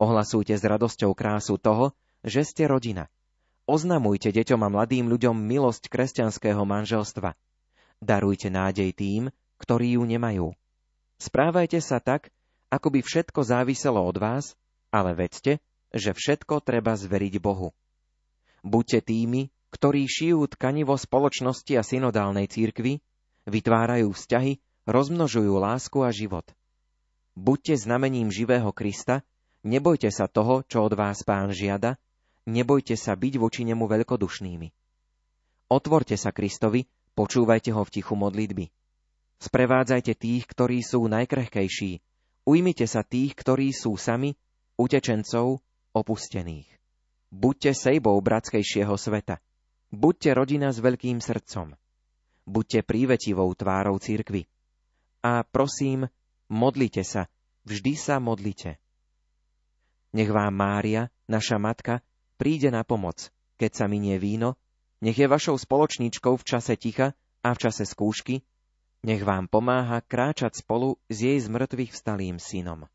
Ohlasujte 0.00 0.56
s 0.56 0.64
radosťou 0.64 1.12
krásu 1.12 1.60
toho, 1.60 1.92
že 2.24 2.44
ste 2.44 2.64
rodina. 2.64 3.12
Oznamujte 3.70 4.34
deťom 4.34 4.66
a 4.66 4.68
mladým 4.74 5.06
ľuďom 5.06 5.46
milosť 5.46 5.86
kresťanského 5.86 6.58
manželstva. 6.66 7.38
Darujte 8.02 8.50
nádej 8.50 8.90
tým, 8.90 9.30
ktorí 9.62 9.94
ju 9.94 10.02
nemajú. 10.02 10.50
Správajte 11.22 11.78
sa 11.78 12.02
tak, 12.02 12.34
ako 12.66 12.98
by 12.98 13.00
všetko 13.06 13.46
záviselo 13.46 14.02
od 14.02 14.18
vás, 14.18 14.58
ale 14.90 15.14
vedzte, 15.14 15.62
že 15.94 16.10
všetko 16.10 16.66
treba 16.66 16.98
zveriť 16.98 17.38
Bohu. 17.38 17.70
Buďte 18.66 19.06
tými, 19.06 19.54
ktorí 19.70 20.02
šijú 20.02 20.50
tkanivo 20.50 20.98
spoločnosti 20.98 21.70
a 21.78 21.86
synodálnej 21.86 22.50
církvy, 22.50 22.98
vytvárajú 23.46 24.10
vzťahy, 24.10 24.58
rozmnožujú 24.90 25.54
lásku 25.62 26.02
a 26.02 26.10
život. 26.10 26.50
Buďte 27.38 27.86
znamením 27.86 28.34
živého 28.34 28.74
Krista, 28.74 29.22
nebojte 29.62 30.10
sa 30.10 30.26
toho, 30.26 30.66
čo 30.66 30.82
od 30.82 30.98
vás 30.98 31.22
pán 31.22 31.54
žiada, 31.54 32.02
nebojte 32.48 32.96
sa 32.96 33.16
byť 33.18 33.34
voči 33.36 33.66
nemu 33.66 33.84
veľkodušnými. 33.84 34.68
Otvorte 35.70 36.16
sa 36.16 36.30
Kristovi, 36.32 36.86
počúvajte 37.14 37.70
ho 37.74 37.82
v 37.84 37.92
tichu 37.92 38.14
modlitby. 38.16 38.66
Sprevádzajte 39.40 40.12
tých, 40.18 40.44
ktorí 40.44 40.84
sú 40.84 41.08
najkrehkejší, 41.08 42.00
ujmite 42.44 42.84
sa 42.84 43.00
tých, 43.00 43.32
ktorí 43.32 43.72
sú 43.72 43.96
sami, 43.96 44.36
utečencov, 44.76 45.60
opustených. 45.96 46.68
Buďte 47.30 47.72
sejbou 47.72 48.18
bratskejšieho 48.18 48.94
sveta. 48.98 49.38
Buďte 49.94 50.34
rodina 50.34 50.74
s 50.74 50.82
veľkým 50.82 51.22
srdcom. 51.22 51.78
Buďte 52.46 52.82
prívetivou 52.82 53.54
tvárou 53.54 53.98
cirkvy. 54.02 54.50
A 55.22 55.46
prosím, 55.46 56.10
modlite 56.50 57.06
sa, 57.06 57.30
vždy 57.62 57.94
sa 57.94 58.18
modlite. 58.18 58.82
Nech 60.10 60.30
vám 60.30 60.50
Mária, 60.50 61.06
naša 61.30 61.62
matka, 61.62 62.02
príde 62.40 62.72
na 62.72 62.80
pomoc, 62.88 63.28
keď 63.60 63.84
sa 63.84 63.84
minie 63.84 64.16
víno, 64.16 64.56
nech 65.04 65.20
je 65.20 65.28
vašou 65.28 65.60
spoločníčkou 65.60 66.40
v 66.40 66.46
čase 66.48 66.80
ticha 66.80 67.12
a 67.44 67.52
v 67.52 67.60
čase 67.60 67.84
skúšky, 67.84 68.40
nech 69.04 69.20
vám 69.20 69.44
pomáha 69.52 70.00
kráčať 70.00 70.64
spolu 70.64 70.96
s 71.12 71.20
jej 71.20 71.36
zmrtvých 71.36 71.92
vstalým 71.92 72.40
synom. 72.40 72.88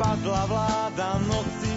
padla 0.00 0.46
vláda 0.46 1.20
noci 1.28 1.72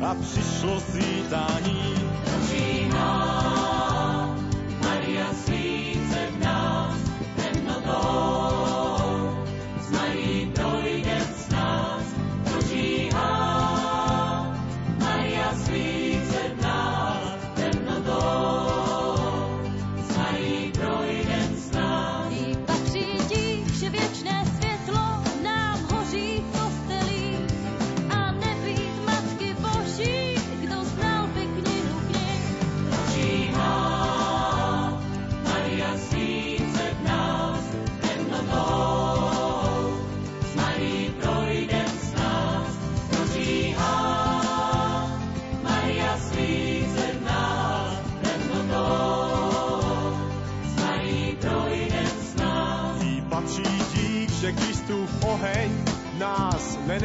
a 0.00 0.14
přišlo 0.14 0.80
svítání. 0.80 1.94
Noční. 2.32 3.75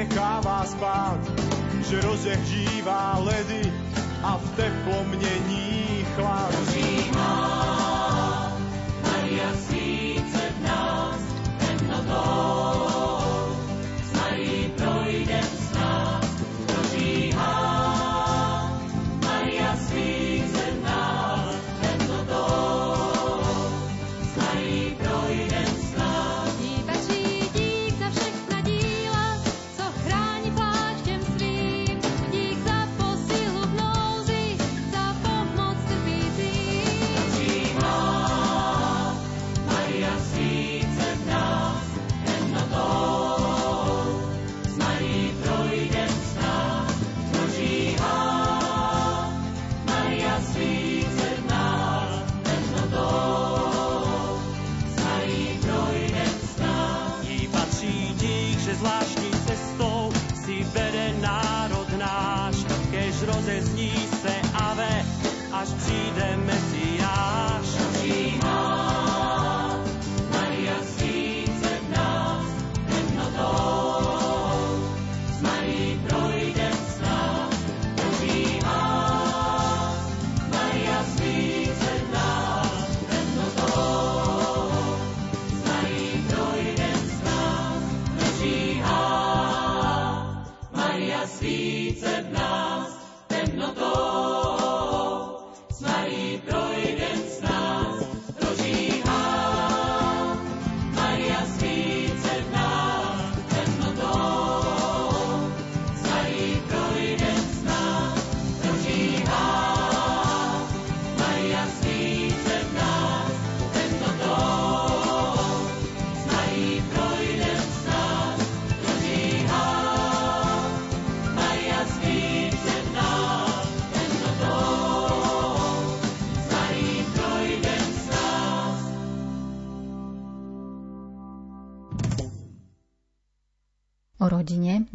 nenechává 0.01 0.65
spát, 0.65 1.19
že 1.89 2.01
rozehřívá 2.01 3.17
ledy 3.19 3.73
a 4.23 4.37
v 4.37 4.55
teplom 4.55 5.07
mění 5.07 6.05
chlad. 6.15 6.51
Rozhývá 6.59 7.11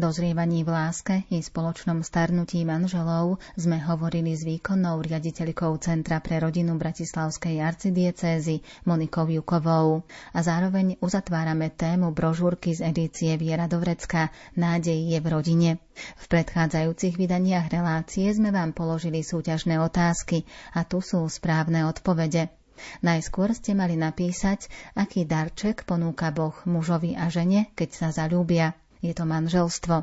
dozrievaní 0.07 0.63
v 0.63 0.71
láske 0.71 1.15
i 1.35 1.43
spoločnom 1.43 2.07
starnutí 2.07 2.63
manželov 2.63 3.43
sme 3.59 3.83
hovorili 3.83 4.39
s 4.39 4.47
výkonnou 4.47 5.03
riaditeľkou 5.03 5.75
Centra 5.83 6.23
pre 6.23 6.39
rodinu 6.39 6.79
Bratislavskej 6.79 7.59
arcidiecézy 7.59 8.63
Monikou 8.87 9.27
Jukovou. 9.27 10.07
A 10.31 10.39
zároveň 10.47 10.95
uzatvárame 11.03 11.75
tému 11.75 12.15
brožúrky 12.15 12.79
z 12.79 12.87
edície 12.87 13.35
Viera 13.35 13.67
Dovrecka 13.67 14.31
Nádej 14.55 15.11
je 15.11 15.19
v 15.19 15.27
rodine. 15.27 15.71
V 16.23 16.25
predchádzajúcich 16.31 17.19
vydaniach 17.19 17.67
relácie 17.67 18.31
sme 18.31 18.55
vám 18.55 18.79
položili 18.79 19.27
súťažné 19.27 19.83
otázky 19.83 20.47
a 20.71 20.87
tu 20.87 21.03
sú 21.03 21.27
správne 21.27 21.83
odpovede. 21.83 22.47
Najskôr 23.03 23.51
ste 23.59 23.75
mali 23.75 23.99
napísať, 23.99 24.71
aký 24.95 25.27
darček 25.27 25.83
ponúka 25.83 26.31
Boh 26.31 26.55
mužovi 26.63 27.19
a 27.19 27.27
žene, 27.27 27.75
keď 27.75 27.89
sa 27.91 28.09
zalúbia 28.15 28.79
je 29.07 29.15
to 29.15 29.25
manželstvo. 29.25 30.03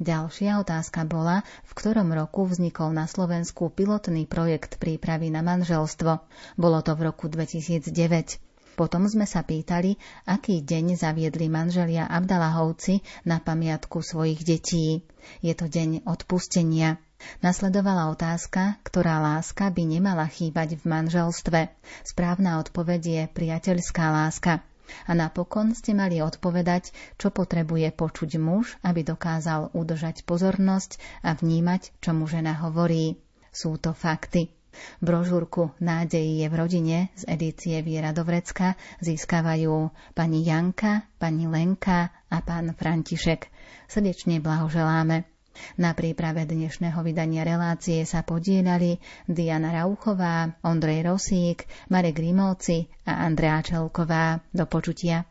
Ďalšia 0.00 0.64
otázka 0.64 1.04
bola, 1.04 1.44
v 1.68 1.72
ktorom 1.76 2.08
roku 2.16 2.48
vznikol 2.48 2.96
na 2.96 3.04
Slovensku 3.04 3.68
pilotný 3.68 4.24
projekt 4.24 4.80
prípravy 4.80 5.28
na 5.28 5.44
manželstvo. 5.44 6.24
Bolo 6.56 6.80
to 6.80 6.96
v 6.96 7.12
roku 7.12 7.28
2009. 7.28 8.40
Potom 8.78 9.10
sme 9.10 9.26
sa 9.26 9.42
pýtali, 9.42 9.98
aký 10.24 10.62
deň 10.62 11.02
zaviedli 11.02 11.50
manželia 11.50 12.06
Abdalahovci 12.06 13.02
na 13.26 13.42
pamiatku 13.42 14.00
svojich 14.00 14.46
detí. 14.46 15.02
Je 15.42 15.52
to 15.52 15.66
deň 15.66 16.06
odpustenia. 16.06 17.02
Nasledovala 17.42 18.14
otázka, 18.14 18.78
ktorá 18.86 19.18
láska 19.18 19.74
by 19.74 19.82
nemala 19.82 20.30
chýbať 20.30 20.78
v 20.78 20.84
manželstve. 20.86 21.60
Správna 22.06 22.62
odpoveď 22.62 23.02
je 23.02 23.22
priateľská 23.26 24.14
láska. 24.14 24.62
A 25.06 25.12
napokon 25.12 25.72
ste 25.72 25.92
mali 25.92 26.18
odpovedať, 26.18 26.90
čo 27.16 27.28
potrebuje 27.28 27.92
počuť 27.92 28.30
muž, 28.36 28.76
aby 28.82 29.02
dokázal 29.02 29.72
udržať 29.72 30.24
pozornosť 30.24 30.96
a 31.22 31.32
vnímať, 31.32 31.96
čo 32.00 32.12
mu 32.12 32.24
žena 32.24 32.56
hovorí. 32.58 33.20
Sú 33.50 33.76
to 33.76 33.92
fakty. 33.92 34.52
Brožúrku 35.00 35.74
Nádej 35.80 36.44
je 36.44 36.46
v 36.46 36.54
rodine 36.54 36.98
z 37.16 37.22
edície 37.26 37.80
Viera 37.82 38.12
Dovrecka 38.12 38.76
získavajú 39.00 39.90
pani 40.12 40.44
Janka, 40.44 41.08
pani 41.16 41.48
Lenka 41.48 42.12
a 42.28 42.38
pán 42.44 42.76
František. 42.76 43.48
Srdečne 43.88 44.38
blahoželáme. 44.38 45.37
Na 45.78 45.94
príprave 45.94 46.44
dnešného 46.44 46.98
vydania 47.02 47.46
relácie 47.46 48.04
sa 48.04 48.22
podielali 48.26 48.98
Diana 49.28 49.72
Rauchová, 49.74 50.58
Ondrej 50.64 51.02
Rosík, 51.06 51.66
Marek 51.92 52.16
Grimovci 52.18 52.88
a 53.06 53.24
Andrea 53.24 53.62
Čelková. 53.62 54.42
Do 54.50 54.66
počutia. 54.66 55.24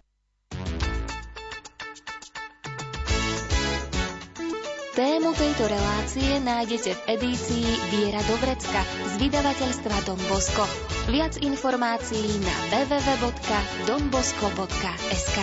Tému 4.97 5.29
tejto 5.37 5.69
relácie 5.69 6.41
nájdete 6.41 6.97
v 6.97 7.01
edícii 7.13 7.69
Viera 7.93 8.17
Dobrecka 8.25 8.81
z 8.81 9.13
vydavateľstva 9.21 9.93
Don 10.09 10.17
Bosco. 10.25 10.65
Viac 11.05 11.37
informácií 11.37 12.41
na 12.41 12.55
www.donbosco.sk 12.73 15.37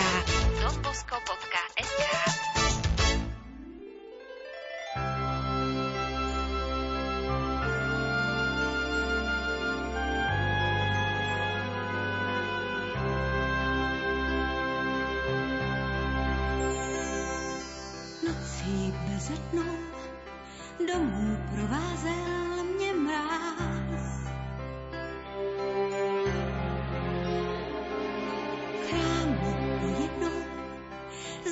donbosco.sk 19.55 19.95
domů 20.79 21.37
provázel 21.55 22.63
mě 22.75 22.93
mráz. 22.93 24.05
V 28.73 28.89
chrámu 28.89 29.55
jednou 30.01 30.41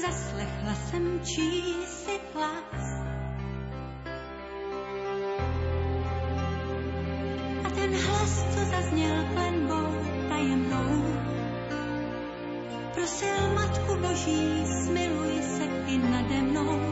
zaslechla 0.02 0.76
jsem 0.76 1.20
čísi 1.26 2.20
hlas. 2.34 3.04
A 7.64 7.70
ten 7.70 7.96
hlas, 7.96 8.46
co 8.54 8.60
zazněl 8.66 9.26
klenbou 9.34 10.06
tajemnou, 10.30 11.16
prosil 12.94 13.54
Matku 13.56 13.96
Boží, 13.96 14.66
smiluj 14.84 15.42
se 15.42 15.64
i 15.88 15.98
nade 15.98 16.42
mnou. 16.42 16.83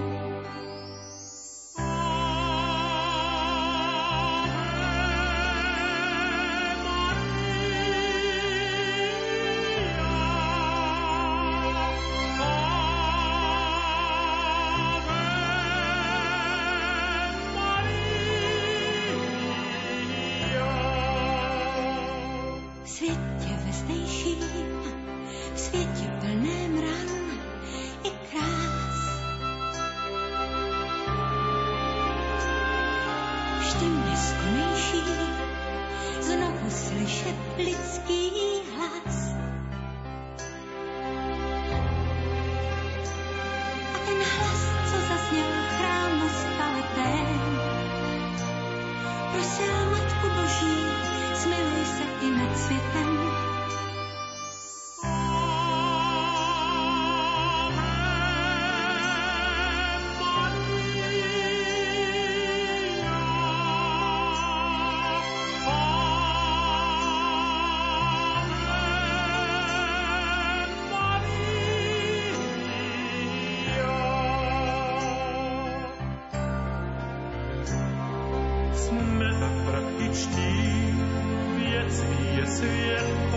Zas 82.62 82.70
ja 82.70 83.30